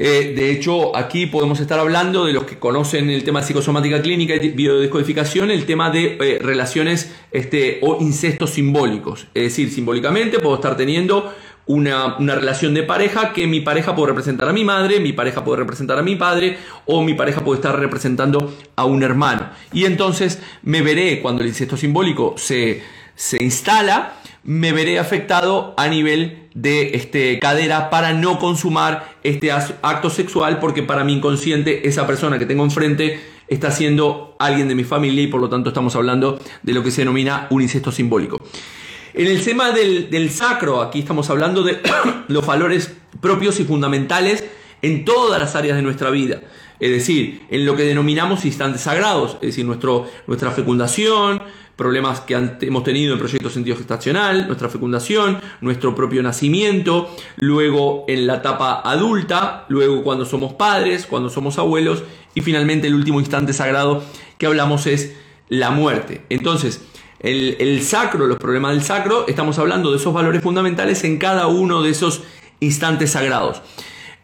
Eh, 0.00 0.32
de 0.36 0.52
hecho, 0.52 0.96
aquí 0.96 1.26
podemos 1.26 1.58
estar 1.58 1.76
hablando 1.80 2.24
de 2.24 2.32
los 2.32 2.44
que 2.44 2.56
conocen 2.56 3.10
el 3.10 3.24
tema 3.24 3.40
de 3.40 3.46
psicosomática 3.46 4.00
clínica 4.00 4.36
y 4.36 4.50
biodescodificación, 4.50 5.50
el 5.50 5.66
tema 5.66 5.90
de 5.90 6.16
eh, 6.20 6.38
relaciones 6.40 7.12
este, 7.32 7.80
o 7.82 7.98
incestos 8.00 8.50
simbólicos. 8.50 9.26
Es 9.34 9.42
decir, 9.42 9.72
simbólicamente 9.72 10.38
puedo 10.38 10.54
estar 10.54 10.76
teniendo 10.76 11.34
una, 11.68 12.16
relación 12.18 12.74
de 12.74 12.82
pareja 12.82 13.32
que 13.32 13.46
mi 13.46 13.60
pareja 13.60 13.94
puede 13.94 14.08
representar 14.08 14.48
a 14.48 14.52
mi 14.52 14.64
madre, 14.64 15.00
mi 15.00 15.12
pareja 15.12 15.44
puede 15.44 15.60
representar 15.60 15.98
a 15.98 16.02
mi 16.02 16.16
padre 16.16 16.58
o 16.86 17.02
mi 17.02 17.14
pareja 17.14 17.44
puede 17.44 17.58
estar 17.58 17.78
representando 17.78 18.56
a 18.74 18.84
un 18.86 19.02
hermano. 19.02 19.50
Y 19.72 19.84
entonces 19.84 20.40
me 20.62 20.82
veré 20.82 21.20
cuando 21.20 21.42
el 21.42 21.48
incesto 21.48 21.76
simbólico 21.76 22.34
se, 22.38 22.82
se 23.14 23.42
instala, 23.42 24.14
me 24.44 24.72
veré 24.72 24.98
afectado 24.98 25.74
a 25.76 25.88
nivel 25.88 26.48
de 26.54 26.96
este, 26.96 27.38
cadera 27.38 27.90
para 27.90 28.14
no 28.14 28.38
consumar 28.38 29.16
este 29.22 29.52
acto 29.52 30.08
sexual 30.08 30.58
porque 30.58 30.82
para 30.82 31.04
mi 31.04 31.12
inconsciente 31.12 31.86
esa 31.86 32.06
persona 32.06 32.38
que 32.38 32.46
tengo 32.46 32.64
enfrente 32.64 33.20
está 33.46 33.70
siendo 33.70 34.36
alguien 34.38 34.68
de 34.68 34.74
mi 34.74 34.84
familia 34.84 35.22
y 35.22 35.26
por 35.26 35.40
lo 35.40 35.50
tanto 35.50 35.68
estamos 35.68 35.94
hablando 35.96 36.40
de 36.62 36.72
lo 36.72 36.82
que 36.82 36.90
se 36.90 37.02
denomina 37.02 37.46
un 37.50 37.60
incesto 37.60 37.92
simbólico. 37.92 38.40
En 39.14 39.26
el 39.26 39.42
tema 39.44 39.72
del, 39.72 40.10
del 40.10 40.30
sacro, 40.30 40.80
aquí 40.80 41.00
estamos 41.00 41.30
hablando 41.30 41.62
de 41.62 41.80
los 42.28 42.44
valores 42.44 42.94
propios 43.20 43.58
y 43.60 43.64
fundamentales 43.64 44.44
en 44.82 45.04
todas 45.04 45.40
las 45.40 45.54
áreas 45.56 45.76
de 45.76 45.82
nuestra 45.82 46.10
vida. 46.10 46.42
Es 46.80 46.90
decir, 46.90 47.42
en 47.50 47.66
lo 47.66 47.74
que 47.74 47.82
denominamos 47.82 48.44
instantes 48.44 48.82
sagrados, 48.82 49.34
es 49.40 49.48
decir, 49.48 49.64
nuestro, 49.64 50.06
nuestra 50.26 50.52
fecundación, 50.52 51.42
problemas 51.74 52.20
que 52.20 52.34
hemos 52.34 52.84
tenido 52.84 53.12
en 53.12 53.18
proyectos 53.18 53.52
sentido 53.52 53.76
gestacional, 53.76 54.46
nuestra 54.46 54.68
fecundación, 54.68 55.40
nuestro 55.60 55.94
propio 55.94 56.22
nacimiento, 56.22 57.08
luego 57.36 58.04
en 58.08 58.26
la 58.26 58.36
etapa 58.36 58.80
adulta, 58.84 59.64
luego 59.68 60.02
cuando 60.02 60.24
somos 60.24 60.54
padres, 60.54 61.06
cuando 61.06 61.30
somos 61.30 61.58
abuelos 61.58 62.02
y 62.34 62.40
finalmente 62.40 62.88
el 62.88 62.94
último 62.94 63.20
instante 63.20 63.52
sagrado 63.52 64.02
que 64.38 64.46
hablamos 64.46 64.86
es 64.86 65.14
la 65.48 65.70
muerte. 65.70 66.22
Entonces, 66.30 66.82
el, 67.20 67.82
sacro, 67.82 68.26
los 68.26 68.38
problemas 68.38 68.72
del 68.72 68.82
sacro, 68.82 69.26
estamos 69.26 69.58
hablando 69.58 69.90
de 69.90 69.96
esos 69.96 70.12
valores 70.12 70.42
fundamentales 70.42 71.04
en 71.04 71.18
cada 71.18 71.46
uno 71.46 71.82
de 71.82 71.90
esos 71.90 72.22
instantes 72.60 73.12
sagrados. 73.12 73.62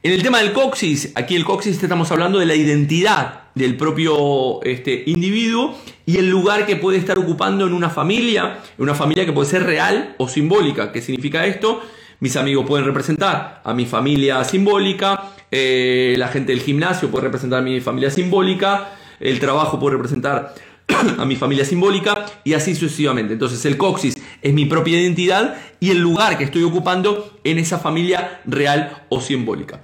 En 0.03 0.13
el 0.13 0.23
tema 0.23 0.39
del 0.39 0.53
coxis, 0.53 1.13
aquí 1.15 1.35
el 1.35 1.45
coxis 1.45 1.83
estamos 1.83 2.11
hablando 2.11 2.39
de 2.39 2.47
la 2.47 2.55
identidad 2.55 3.45
del 3.55 3.77
propio 3.77 4.63
este, 4.63 5.05
individuo 5.07 5.79
y 6.05 6.19
el 6.19 6.29
lugar 6.29 6.67
que 6.67 6.77
puede 6.77 6.99
estar 6.99 7.19
ocupando 7.19 7.67
en 7.67 7.73
una 7.73 7.89
familia, 7.89 8.59
una 8.79 8.95
familia 8.95 9.25
que 9.25 9.33
puede 9.33 9.49
ser 9.49 9.65
real 9.65 10.15
o 10.19 10.29
simbólica. 10.29 10.93
¿Qué 10.93 11.01
significa 11.01 11.47
esto? 11.47 11.81
Mis 12.21 12.37
amigos 12.37 12.67
pueden 12.67 12.85
representar 12.85 13.63
a 13.65 13.75
mi 13.75 13.87
familia 13.87 14.45
simbólica, 14.45 15.31
eh, 15.51 16.15
la 16.19 16.29
gente 16.29 16.53
del 16.53 16.61
gimnasio 16.61 17.11
puede 17.11 17.25
representar 17.25 17.61
a 17.61 17.63
mi 17.63 17.81
familia 17.81 18.11
simbólica, 18.11 18.93
el 19.21 19.41
trabajo 19.41 19.79
puede 19.79 19.97
representar 19.97 20.55
a 21.19 21.25
mi 21.25 21.37
familia 21.37 21.65
simbólica 21.65 22.27
y 22.45 22.55
así 22.55 22.75
sucesivamente. 22.75 23.35
Entonces 23.35 23.65
el 23.65 23.77
coxis 23.77 24.15
es 24.43 24.53
mi 24.53 24.67
propia 24.67 25.01
identidad 25.01 25.57
y 25.81 25.91
el 25.91 25.99
lugar 25.99 26.37
que 26.39 26.45
estoy 26.45 26.63
ocupando 26.63 27.39
en 27.45 27.59
esa 27.59 27.79
familia 27.79 28.41
real 28.45 29.05
o 29.09 29.21
simbólica. 29.21 29.83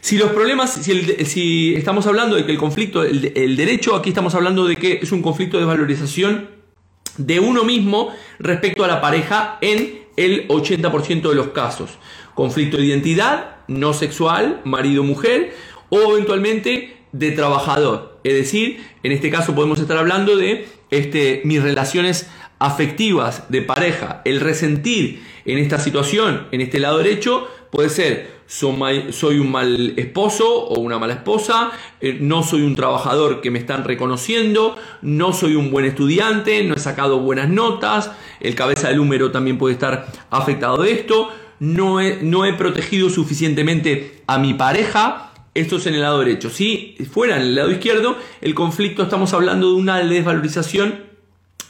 Si 0.00 0.18
los 0.18 0.32
problemas, 0.32 0.70
si, 0.74 1.74
estamos 1.74 2.06
hablando 2.06 2.36
de 2.36 2.44
que 2.44 2.52
el 2.52 2.58
conflicto, 2.58 3.02
el, 3.04 3.56
derecho, 3.56 3.96
aquí 3.96 4.10
estamos 4.10 4.34
hablando 4.34 4.66
de 4.66 4.76
que 4.76 4.98
es 5.02 5.12
un 5.12 5.22
conflicto 5.22 5.58
de 5.58 5.64
valorización 5.64 6.50
de 7.16 7.40
uno 7.40 7.64
mismo 7.64 8.12
respecto 8.38 8.84
a 8.84 8.86
la 8.86 9.00
pareja 9.00 9.56
en 9.62 10.00
el 10.18 10.46
80% 10.48 11.30
de 11.30 11.34
los 11.34 11.48
casos. 11.48 11.92
Conflicto 12.34 12.76
de 12.76 12.84
identidad, 12.84 13.56
no 13.66 13.94
sexual, 13.94 14.60
marido-mujer, 14.64 15.54
o 15.88 16.12
eventualmente 16.12 16.98
de 17.12 17.30
trabajador. 17.30 18.13
Es 18.24 18.34
decir, 18.34 18.82
en 19.02 19.12
este 19.12 19.30
caso 19.30 19.54
podemos 19.54 19.78
estar 19.78 19.98
hablando 19.98 20.36
de 20.36 20.66
este, 20.90 21.42
mis 21.44 21.62
relaciones 21.62 22.28
afectivas 22.58 23.44
de 23.50 23.62
pareja, 23.62 24.22
el 24.24 24.40
resentir 24.40 25.22
en 25.44 25.58
esta 25.58 25.78
situación, 25.78 26.46
en 26.50 26.62
este 26.62 26.80
lado 26.80 26.98
derecho, 26.98 27.46
puede 27.70 27.90
ser 27.90 28.34
soy 28.46 29.38
un 29.38 29.50
mal 29.50 29.94
esposo 29.96 30.66
o 30.66 30.80
una 30.80 30.98
mala 30.98 31.14
esposa, 31.14 31.72
eh, 32.00 32.18
no 32.20 32.42
soy 32.42 32.62
un 32.62 32.76
trabajador 32.76 33.40
que 33.40 33.50
me 33.50 33.58
están 33.58 33.84
reconociendo, 33.84 34.76
no 35.02 35.32
soy 35.32 35.56
un 35.56 35.70
buen 35.70 35.84
estudiante, 35.84 36.62
no 36.64 36.74
he 36.74 36.78
sacado 36.78 37.20
buenas 37.20 37.48
notas, 37.48 38.12
el 38.40 38.54
cabeza 38.54 38.88
del 38.88 38.98
número 38.98 39.32
también 39.32 39.58
puede 39.58 39.74
estar 39.74 40.06
afectado 40.30 40.82
de 40.82 40.92
esto, 40.92 41.30
no 41.60 42.00
he 42.00 42.52
protegido 42.54 43.10
suficientemente 43.10 44.22
a 44.26 44.38
mi 44.38 44.54
pareja, 44.54 45.33
esto 45.54 45.76
es 45.76 45.86
en 45.86 45.94
el 45.94 46.02
lado 46.02 46.18
derecho. 46.18 46.50
Si 46.50 46.96
fuera 47.10 47.36
en 47.36 47.42
el 47.42 47.54
lado 47.54 47.70
izquierdo, 47.70 48.18
el 48.40 48.54
conflicto 48.54 49.04
estamos 49.04 49.32
hablando 49.32 49.68
de 49.68 49.74
una 49.74 49.98
desvalorización 49.98 51.04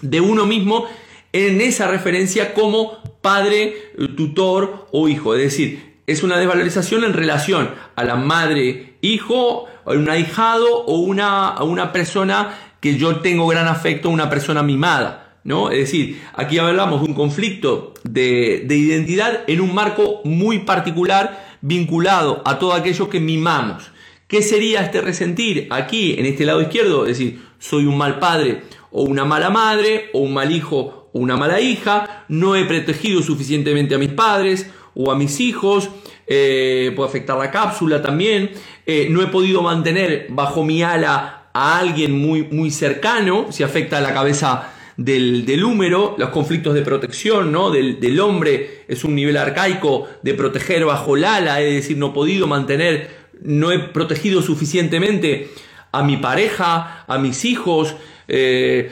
de 0.01 0.20
uno 0.20 0.47
mismo 0.47 0.87
en 1.33 1.61
esa 1.61 1.88
referencia 1.88 2.55
como 2.55 3.03
padre, 3.20 3.92
tutor 4.16 4.88
o 4.90 5.09
hijo. 5.09 5.35
Es 5.35 5.42
decir, 5.42 5.97
es 6.07 6.23
una 6.23 6.38
desvalorización 6.38 7.05
en 7.05 7.12
relación 7.12 7.70
a 7.94 8.05
la 8.05 8.16
madre, 8.16 8.94
hijo, 9.03 9.66
un 9.85 10.09
ahijado 10.09 10.85
o 10.85 10.99
una, 10.99 11.62
una 11.62 11.92
persona 11.92 12.55
que 12.81 12.97
yo 12.97 13.16
tengo 13.16 13.47
gran 13.47 13.68
afecto, 13.68 14.09
una 14.09 14.31
persona 14.31 14.62
mimada. 14.62 15.20
¿No? 15.44 15.70
Es 15.70 15.81
decir, 15.81 16.23
aquí 16.33 16.57
hablamos 16.57 17.03
de 17.03 17.09
un 17.09 17.14
conflicto 17.14 17.92
de 18.03 18.64
identidad 18.66 19.40
en 19.47 19.61
un 19.61 19.75
marco 19.75 20.23
muy 20.25 20.61
particular 20.61 21.54
vinculado 21.64 22.42
a 22.44 22.59
todo 22.59 22.74
aquello 22.74 23.09
que 23.09 23.20
mimamos. 23.20 23.90
¿Qué 24.29 24.42
sería 24.42 24.83
este 24.83 25.00
resentir? 25.00 25.66
Aquí, 25.70 26.14
en 26.18 26.27
este 26.27 26.44
lado 26.44 26.61
izquierdo, 26.61 27.07
es 27.07 27.16
decir, 27.16 27.42
soy 27.59 27.87
un 27.87 27.96
mal 27.96 28.18
padre 28.18 28.64
o 28.90 29.05
una 29.05 29.24
mala 29.24 29.48
madre 29.48 30.11
o 30.12 30.18
un 30.18 30.35
mal 30.35 30.53
hijo 30.53 31.09
o 31.14 31.18
una 31.18 31.38
mala 31.38 31.61
hija, 31.61 32.27
no 32.29 32.55
he 32.55 32.66
protegido 32.66 33.22
suficientemente 33.22 33.94
a 33.94 33.98
mis 33.98 34.11
padres 34.11 34.70
o 34.94 35.11
a 35.11 35.16
mis 35.16 35.40
hijos, 35.40 35.88
eh, 36.27 36.92
puede 36.94 37.09
afectar 37.09 37.38
la 37.38 37.50
cápsula 37.50 38.03
también, 38.03 38.50
eh, 38.85 39.09
no 39.09 39.22
he 39.22 39.29
podido 39.29 39.62
mantener 39.62 40.27
bajo 40.29 40.64
mi 40.64 40.83
ala 40.83 41.48
a 41.55 41.79
alguien 41.79 42.12
muy, 42.12 42.42
muy 42.42 42.70
cercano, 42.70 43.46
si 43.50 43.62
afecta 43.62 43.98
a 43.98 44.00
la 44.03 44.12
cabeza 44.12 44.74
del, 44.97 45.45
del, 45.45 45.65
húmero, 45.65 46.15
los 46.19 46.31
conflictos 46.31 46.75
de 46.75 46.83
protección 46.83 47.51
¿no? 47.51 47.71
del, 47.71 48.01
del, 48.01 48.21
hombre 48.21 48.85
es 48.89 49.05
un 49.05 49.15
nivel 49.15 49.37
arcaico 49.37 50.09
de 50.23 50.35
proteger 50.35 50.85
bajo 50.85 51.17
el 51.17 51.25
ala, 51.25 51.61
es 51.61 51.75
decir, 51.75 51.97
no 51.97 52.09
he 52.09 52.13
podido 52.13 52.47
mantener, 52.47 53.11
no 53.43 53.73
he 53.73 53.79
protegido 53.79 54.43
suficientemente 54.43 55.51
a 55.93 56.03
mi 56.03 56.17
pareja, 56.17 57.05
a 57.07 57.19
mis 57.19 57.45
hijos, 57.45 57.95
eh, 58.29 58.91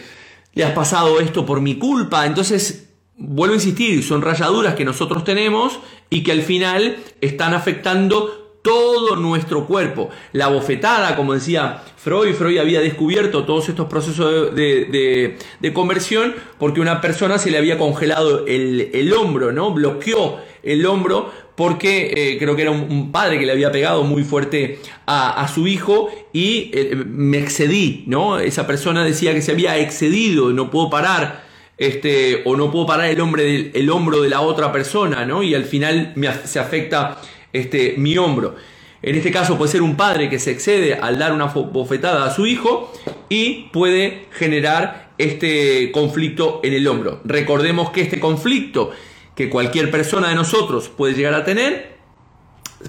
le 0.54 0.64
has 0.64 0.72
pasado 0.72 1.20
esto 1.20 1.44
por 1.44 1.60
mi 1.60 1.76
culpa. 1.76 2.26
Entonces, 2.26 2.90
vuelvo 3.16 3.54
a 3.54 3.56
insistir, 3.56 4.02
son 4.04 4.22
rayaduras 4.22 4.74
que 4.74 4.84
nosotros 4.84 5.24
tenemos 5.24 5.80
y 6.10 6.22
que 6.22 6.32
al 6.32 6.42
final 6.42 6.96
están 7.20 7.54
afectando 7.54 8.41
todo 8.62 9.16
nuestro 9.16 9.66
cuerpo. 9.66 10.08
La 10.32 10.48
bofetada, 10.48 11.16
como 11.16 11.34
decía 11.34 11.82
Freud, 11.96 12.34
Freud 12.34 12.58
había 12.58 12.80
descubierto 12.80 13.44
todos 13.44 13.68
estos 13.68 13.88
procesos 13.88 14.54
de, 14.54 15.36
conversión 15.74 16.34
porque 16.58 16.80
una 16.80 17.00
persona 17.00 17.38
se 17.38 17.50
le 17.50 17.58
había 17.58 17.76
congelado 17.76 18.46
el, 18.46 19.12
hombro, 19.12 19.52
¿no? 19.52 19.72
Bloqueó 19.72 20.38
el 20.62 20.86
hombro 20.86 21.30
porque 21.56 22.12
eh, 22.16 22.38
creo 22.38 22.56
que 22.56 22.62
era 22.62 22.70
un, 22.70 23.12
padre 23.12 23.38
que 23.38 23.46
le 23.46 23.52
había 23.52 23.70
pegado 23.72 24.04
muy 24.04 24.22
fuerte 24.22 24.78
a, 25.06 25.46
su 25.52 25.66
hijo 25.66 26.08
y 26.32 26.70
eh, 26.72 26.94
me 26.94 27.38
excedí, 27.38 28.04
¿no? 28.06 28.38
Esa 28.38 28.66
persona 28.66 29.04
decía 29.04 29.34
que 29.34 29.42
se 29.42 29.52
había 29.52 29.78
excedido, 29.78 30.52
no 30.52 30.70
puedo 30.70 30.88
parar. 30.88 31.50
Este, 31.78 32.42
o 32.44 32.54
no 32.54 32.70
puedo 32.70 32.86
parar 32.86 33.06
el, 33.06 33.20
hombre 33.20 33.72
el 33.74 33.90
hombro 33.90 34.22
de 34.22 34.28
la 34.28 34.42
otra 34.42 34.70
persona, 34.70 35.24
¿no? 35.24 35.42
Y 35.42 35.54
al 35.54 35.64
final 35.64 36.12
me, 36.14 36.32
se 36.44 36.60
afecta 36.60 37.18
este, 37.52 37.94
mi 37.98 38.16
hombro. 38.18 38.56
En 39.02 39.16
este 39.16 39.32
caso 39.32 39.58
puede 39.58 39.72
ser 39.72 39.82
un 39.82 39.96
padre 39.96 40.30
que 40.30 40.38
se 40.38 40.52
excede 40.52 40.94
al 40.94 41.18
dar 41.18 41.32
una 41.32 41.46
bofetada 41.46 42.24
a 42.24 42.34
su 42.34 42.46
hijo 42.46 42.92
y 43.28 43.64
puede 43.72 44.26
generar 44.30 45.10
este 45.18 45.90
conflicto 45.92 46.60
en 46.62 46.72
el 46.72 46.86
hombro. 46.86 47.20
Recordemos 47.24 47.90
que 47.90 48.02
este 48.02 48.20
conflicto 48.20 48.92
que 49.34 49.48
cualquier 49.48 49.90
persona 49.90 50.28
de 50.28 50.34
nosotros 50.34 50.88
puede 50.88 51.14
llegar 51.14 51.34
a 51.34 51.44
tener 51.44 51.96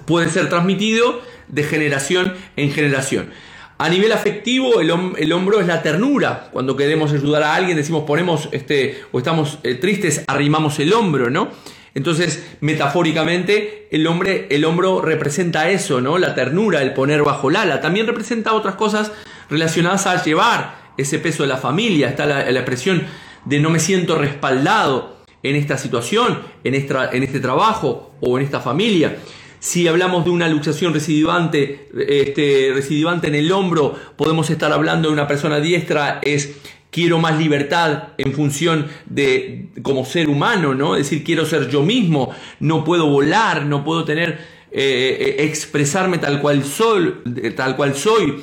puede 0.06 0.30
ser 0.30 0.49
transmitido 0.49 1.21
de 1.47 1.63
generación 1.63 2.34
en 2.56 2.71
generación. 2.71 3.32
A 3.78 3.89
nivel 3.89 4.12
afectivo, 4.12 4.80
el, 4.80 4.91
hombro 5.32 5.60
es 5.60 5.67
la 5.67 5.82
ternura. 5.82 6.49
Cuando 6.52 6.78
queremos 6.78 7.12
ayudar 7.12 7.43
a 7.43 7.56
alguien, 7.56 7.76
decimos 7.76 8.04
ponemos 8.04 8.47
este, 8.52 9.02
o 9.12 9.17
estamos 9.17 9.60
eh, 9.63 9.76
tristes, 9.76 10.23
arrimamos 10.28 10.80
el 10.80 10.93
hombro, 10.93 11.30
¿no? 11.30 11.49
Entonces, 11.95 12.56
metafóricamente, 12.62 13.88
el, 13.91 14.08
hombre, 14.08 14.47
el 14.49 14.65
hombro 14.65 15.01
representa 15.01 15.69
eso, 15.69 16.01
¿no? 16.01 16.17
La 16.17 16.34
ternura, 16.34 16.82
el 16.82 16.93
poner 16.93 17.23
bajo 17.23 17.49
el 17.49 17.56
ala. 17.56 17.82
También 17.82 18.08
representa 18.08 18.53
otras 18.53 18.75
cosas 18.75 19.12
relacionadas 19.49 20.08
a 20.08 20.23
llevar 20.23 20.93
ese 20.97 21.19
peso 21.19 21.43
de 21.43 21.49
la 21.49 21.58
familia. 21.58 22.10
Está 22.10 22.25
la, 22.25 22.49
expresión 22.49 23.03
de 23.45 23.60
no 23.60 23.69
me 23.69 23.79
siento 23.79 24.17
respaldado 24.17 25.17
en 25.43 25.56
esta 25.56 25.77
situación, 25.77 26.39
en, 26.63 26.73
en 26.73 27.23
este 27.23 27.39
trabajo 27.39 28.15
o 28.21 28.39
en 28.39 28.45
esta 28.45 28.60
familia. 28.60 29.17
Si 29.60 29.88
hablamos 29.88 30.25
de 30.25 30.32
una 30.32 30.49
luxación 30.49 30.93
recidivante, 30.93 31.89
este, 32.08 32.71
recidivante 32.73 33.27
en 33.27 33.36
el 33.36 33.51
hombro, 33.51 33.95
podemos 34.17 34.49
estar 34.49 34.73
hablando 34.73 35.08
de 35.08 35.13
una 35.13 35.27
persona 35.27 35.60
diestra, 35.60 36.19
es 36.21 36.56
quiero 36.93 37.17
más 37.17 37.38
libertad 37.38 38.10
en 38.17 38.32
función 38.32 38.88
de 39.06 39.69
como 39.82 40.06
ser 40.06 40.29
humano, 40.29 40.73
¿no? 40.73 40.95
Es 40.95 41.10
decir, 41.10 41.23
quiero 41.23 41.45
ser 41.45 41.69
yo 41.69 41.82
mismo, 41.82 42.29
no 42.60 42.86
puedo 42.86 43.08
volar, 43.08 43.65
no 43.65 43.84
puedo 43.84 44.06
tener 44.06 44.39
eh, 44.71 45.17
eh, 45.19 45.36
expresarme 45.43 46.19
tal 46.19 46.39
cual 46.39 46.63
soy, 46.63 47.15
tal 47.56 47.75
cual 47.75 47.95
soy. 47.95 48.36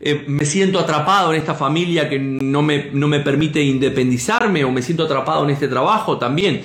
Eh, 0.00 0.24
me 0.26 0.44
siento 0.44 0.78
atrapado 0.78 1.32
en 1.32 1.40
esta 1.40 1.54
familia 1.54 2.08
que 2.08 2.18
no 2.18 2.62
me, 2.62 2.90
no 2.92 3.08
me 3.08 3.20
permite 3.20 3.62
independizarme 3.62 4.64
o 4.64 4.70
me 4.70 4.80
siento 4.80 5.04
atrapado 5.04 5.44
en 5.44 5.50
este 5.50 5.68
trabajo 5.68 6.18
también. 6.18 6.62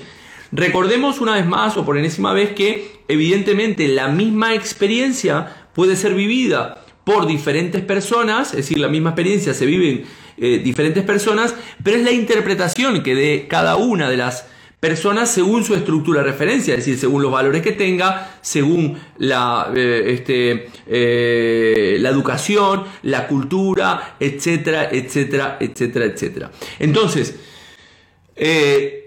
Recordemos 0.51 1.19
una 1.19 1.34
vez 1.34 1.45
más 1.45 1.75
o 1.77 1.84
por 1.84 1.97
enésima 1.97 2.32
vez 2.32 2.51
que 2.51 3.01
evidentemente 3.08 3.88
la 3.88 4.08
misma 4.08 4.53
experiencia 4.53 5.67
puede 5.73 5.95
ser 5.95 6.13
vivida 6.13 6.86
por 7.03 7.27
diferentes 7.27 7.82
personas, 7.82 8.51
es 8.51 8.58
decir, 8.58 8.77
la 8.77 8.88
misma 8.88 9.10
experiencia 9.10 9.53
se 9.53 9.65
vive 9.65 9.89
en 9.89 10.03
eh, 10.37 10.59
diferentes 10.63 11.03
personas, 11.03 11.55
pero 11.83 11.97
es 11.97 12.03
la 12.03 12.11
interpretación 12.11 13.03
que 13.03 13.15
de 13.15 13.47
cada 13.47 13.75
una 13.75 14.09
de 14.09 14.17
las 14.17 14.47
personas 14.79 15.31
según 15.31 15.63
su 15.63 15.75
estructura 15.75 16.21
de 16.21 16.31
referencia, 16.31 16.73
es 16.73 16.79
decir, 16.79 16.97
según 16.97 17.21
los 17.21 17.31
valores 17.31 17.61
que 17.61 17.71
tenga, 17.71 18.37
según 18.41 18.99
la, 19.17 19.71
eh, 19.75 20.03
este, 20.07 20.67
eh, 20.87 21.97
la 21.99 22.09
educación, 22.09 22.83
la 23.03 23.27
cultura, 23.27 24.17
etcétera, 24.19 24.89
etcétera, 24.91 25.57
etcétera, 25.59 26.05
etcétera. 26.05 26.51
Entonces, 26.79 27.35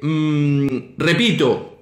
mm, 0.01 0.69
repito, 0.97 1.76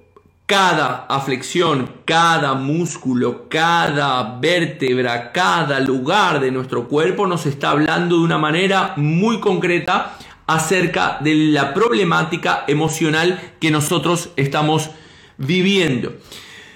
cada 0.45 1.07
aflexión, 1.09 1.89
cada 2.05 2.53
músculo, 2.53 3.49
cada 3.49 4.37
vértebra, 4.39 5.31
cada 5.31 5.79
lugar 5.79 6.39
de 6.39 6.51
nuestro 6.51 6.87
cuerpo 6.87 7.25
nos 7.25 7.47
está 7.47 7.71
hablando 7.71 8.17
de 8.17 8.23
una 8.23 8.37
manera 8.37 8.93
muy 8.95 9.39
concreta 9.39 10.17
acerca 10.45 11.17
de 11.21 11.33
la 11.33 11.73
problemática 11.73 12.63
emocional 12.67 13.53
que 13.59 13.71
nosotros 13.71 14.29
estamos 14.35 14.91
viviendo. 15.37 16.13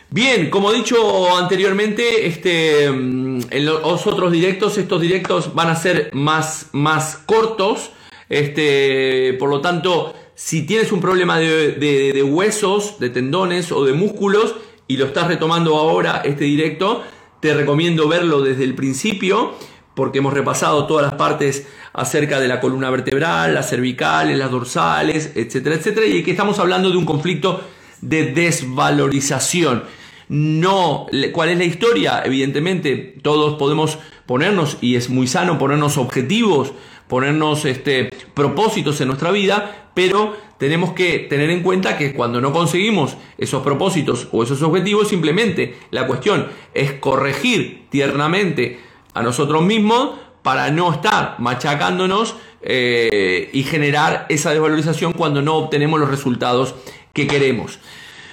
Bien, 0.09 0.49
como 0.49 0.71
dicho 0.71 1.37
anteriormente, 1.37 2.25
este, 2.25 2.89
mm, 2.89 3.41
en 3.51 3.65
los 3.65 4.07
otros 4.07 4.31
directos, 4.31 4.79
estos 4.79 4.99
directos 4.99 5.53
van 5.53 5.69
a 5.69 5.75
ser 5.75 6.09
más, 6.13 6.69
más 6.71 7.17
cortos, 7.27 7.91
este, 8.27 9.35
por 9.37 9.49
lo 9.51 9.61
tanto, 9.61 10.15
si 10.41 10.61
tienes 10.61 10.93
un 10.93 11.01
problema 11.01 11.37
de, 11.37 12.23
huesos, 12.23 12.97
de 12.97 13.09
tendones 13.09 13.73
o 13.73 13.83
de 13.83 13.91
músculos 13.91 14.55
y 14.87 14.95
lo 14.95 15.07
estás 15.07 15.27
retomando 15.27 15.75
ahora 15.75 16.21
este 16.23 16.45
directo, 16.45 17.03
te 17.41 17.53
recomiendo 17.53 18.07
verlo 18.07 18.41
desde 18.41 18.63
el 18.63 18.73
principio 18.73 19.55
porque 19.95 20.19
hemos 20.19 20.33
repasado 20.33 20.87
todas 20.87 21.03
las 21.03 21.15
partes 21.15 21.67
acerca 21.91 22.39
de 22.39 22.47
la 22.47 22.61
columna 22.61 22.89
vertebral, 22.89 23.53
las 23.53 23.69
cervicales, 23.69 24.37
las 24.37 24.49
dorsales, 24.49 25.33
etcétera, 25.35 25.75
etcétera, 25.75 26.07
y 26.07 26.23
que 26.23 26.31
estamos 26.31 26.57
hablando 26.59 26.89
de 26.89 26.95
un 26.95 27.05
conflicto 27.05 27.59
de 27.99 28.31
desvalorización. 28.31 29.83
No, 30.29 31.07
¿cuál 31.33 31.49
es 31.49 31.57
la 31.57 31.65
historia? 31.65 32.21
Evidentemente, 32.23 32.95
todos 33.21 33.55
podemos 33.55 33.99
ponernos, 34.25 34.77
y 34.79 34.95
es 34.95 35.09
muy 35.09 35.27
sano 35.27 35.57
ponernos 35.57 35.97
objetivos, 35.97 36.71
ponernos 37.09 37.65
este, 37.65 38.11
propósitos 38.33 39.01
en 39.01 39.07
nuestra 39.07 39.31
vida, 39.31 39.89
pero 39.93 40.37
tenemos 40.57 40.93
que 40.93 41.19
tener 41.19 41.49
en 41.49 41.63
cuenta 41.63 41.97
que 41.97 42.13
cuando 42.13 42.39
no 42.39 42.53
conseguimos 42.53 43.17
esos 43.37 43.63
propósitos 43.63 44.29
o 44.31 44.43
esos 44.43 44.61
objetivos, 44.61 45.09
simplemente 45.09 45.75
la 45.91 46.07
cuestión 46.07 46.47
es 46.73 46.93
corregir 46.93 47.87
tiernamente 47.89 48.79
a 49.13 49.23
nosotros 49.23 49.63
mismos 49.63 50.11
para 50.43 50.69
no 50.71 50.93
estar 50.93 51.35
machacándonos 51.39 52.35
eh, 52.61 53.49
y 53.51 53.63
generar 53.63 54.25
esa 54.29 54.51
desvalorización 54.51 55.13
cuando 55.13 55.41
no 55.41 55.55
obtenemos 55.55 55.99
los 55.99 56.09
resultados 56.09 56.75
que 57.13 57.25
queremos. 57.25 57.79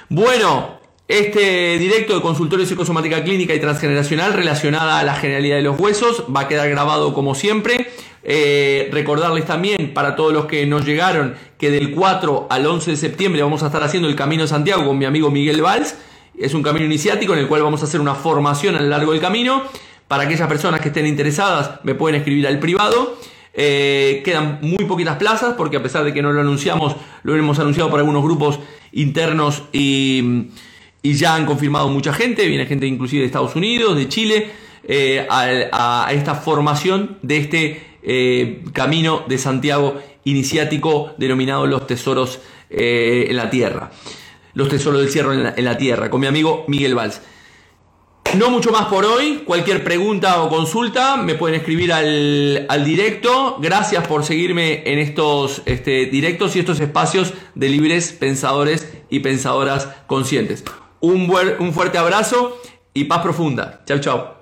Bueno, 0.08 0.76
este 1.08 1.78
directo 1.78 2.16
de 2.16 2.20
consultorio 2.20 2.66
psicosomática 2.66 3.22
clínica 3.22 3.54
y 3.54 3.60
transgeneracional 3.60 4.32
relacionada 4.32 4.98
a 4.98 5.04
la 5.04 5.14
generalidad 5.14 5.56
de 5.56 5.62
los 5.62 5.78
huesos 5.78 6.24
va 6.34 6.40
a 6.40 6.48
quedar 6.48 6.68
grabado 6.68 7.14
como 7.14 7.36
siempre. 7.36 7.90
Eh, 8.28 8.88
recordarles 8.90 9.46
también 9.46 9.94
para 9.94 10.16
todos 10.16 10.32
los 10.32 10.46
que 10.46 10.66
nos 10.66 10.84
llegaron 10.84 11.36
que 11.56 11.70
del 11.70 11.92
4 11.92 12.48
al 12.50 12.66
11 12.66 12.90
de 12.90 12.96
septiembre 12.96 13.40
vamos 13.40 13.62
a 13.62 13.66
estar 13.66 13.84
haciendo 13.84 14.08
el 14.08 14.16
Camino 14.16 14.48
Santiago 14.48 14.84
con 14.84 14.98
mi 14.98 15.04
amigo 15.04 15.30
Miguel 15.30 15.62
Valls. 15.62 15.96
Es 16.36 16.52
un 16.52 16.60
camino 16.64 16.84
iniciático 16.84 17.34
en 17.34 17.38
el 17.38 17.46
cual 17.46 17.62
vamos 17.62 17.82
a 17.82 17.84
hacer 17.84 18.00
una 18.00 18.16
formación 18.16 18.74
a 18.74 18.80
lo 18.80 18.88
largo 18.88 19.12
del 19.12 19.20
camino. 19.20 19.62
Para 20.08 20.24
aquellas 20.24 20.48
personas 20.48 20.80
que 20.80 20.88
estén 20.88 21.06
interesadas 21.06 21.78
me 21.84 21.94
pueden 21.94 22.16
escribir 22.16 22.48
al 22.48 22.58
privado. 22.58 23.16
Eh, 23.54 24.22
quedan 24.24 24.58
muy 24.60 24.84
poquitas 24.86 25.16
plazas 25.18 25.54
porque 25.56 25.76
a 25.76 25.82
pesar 25.82 26.02
de 26.02 26.12
que 26.12 26.20
no 26.20 26.32
lo 26.32 26.40
anunciamos, 26.40 26.96
lo 27.22 27.36
hemos 27.36 27.60
anunciado 27.60 27.90
por 27.90 28.00
algunos 28.00 28.24
grupos 28.24 28.58
internos 28.90 29.62
y, 29.72 30.48
ya 31.04 31.36
han 31.36 31.46
confirmado 31.46 31.88
mucha 31.88 32.12
gente. 32.12 32.48
Viene 32.48 32.66
gente 32.66 32.88
inclusive 32.88 33.20
de 33.20 33.26
Estados 33.26 33.54
Unidos, 33.54 33.96
de 33.96 34.08
Chile, 34.08 34.50
eh, 34.82 35.24
a 35.30 36.08
esta 36.10 36.34
formación 36.34 37.18
de 37.22 37.36
este 37.36 37.95
eh, 38.08 38.62
camino 38.72 39.24
de 39.26 39.36
Santiago 39.36 40.00
iniciático 40.22 41.14
denominado 41.18 41.66
Los 41.66 41.88
Tesoros 41.88 42.38
eh, 42.70 43.26
en 43.28 43.36
la 43.36 43.50
Tierra. 43.50 43.90
Los 44.54 44.68
Tesoros 44.68 45.00
del 45.00 45.10
Cierro 45.10 45.32
en 45.32 45.64
la, 45.64 45.76
Tierra, 45.76 46.08
con 46.08 46.20
mi 46.20 46.28
amigo 46.28 46.64
Miguel 46.68 46.94
Valls. 46.94 47.20
No 48.38 48.48
mucho 48.50 48.70
más 48.70 48.86
por 48.86 49.04
hoy. 49.04 49.42
Cualquier 49.44 49.84
pregunta 49.84 50.42
o 50.42 50.48
consulta 50.48 51.16
me 51.16 51.34
pueden 51.34 51.56
escribir 51.56 51.92
al, 51.92 52.84
directo. 52.84 53.58
Gracias 53.60 54.06
por 54.06 54.24
seguirme 54.24 54.82
en 54.90 54.98
estos 54.98 55.62
este, 55.66 56.06
directos 56.06 56.56
y 56.56 56.60
estos 56.60 56.80
espacios 56.80 57.34
de 57.54 57.68
libres 57.68 58.12
pensadores 58.12 58.88
y 59.10 59.20
pensadoras 59.20 59.88
conscientes. 60.06 60.64
Un, 61.00 61.30
un 61.58 61.72
fuerte 61.72 61.98
abrazo 61.98 62.60
y 62.94 63.04
paz 63.04 63.22
profunda. 63.22 63.82
Chao, 63.84 63.98
chao. 63.98 64.35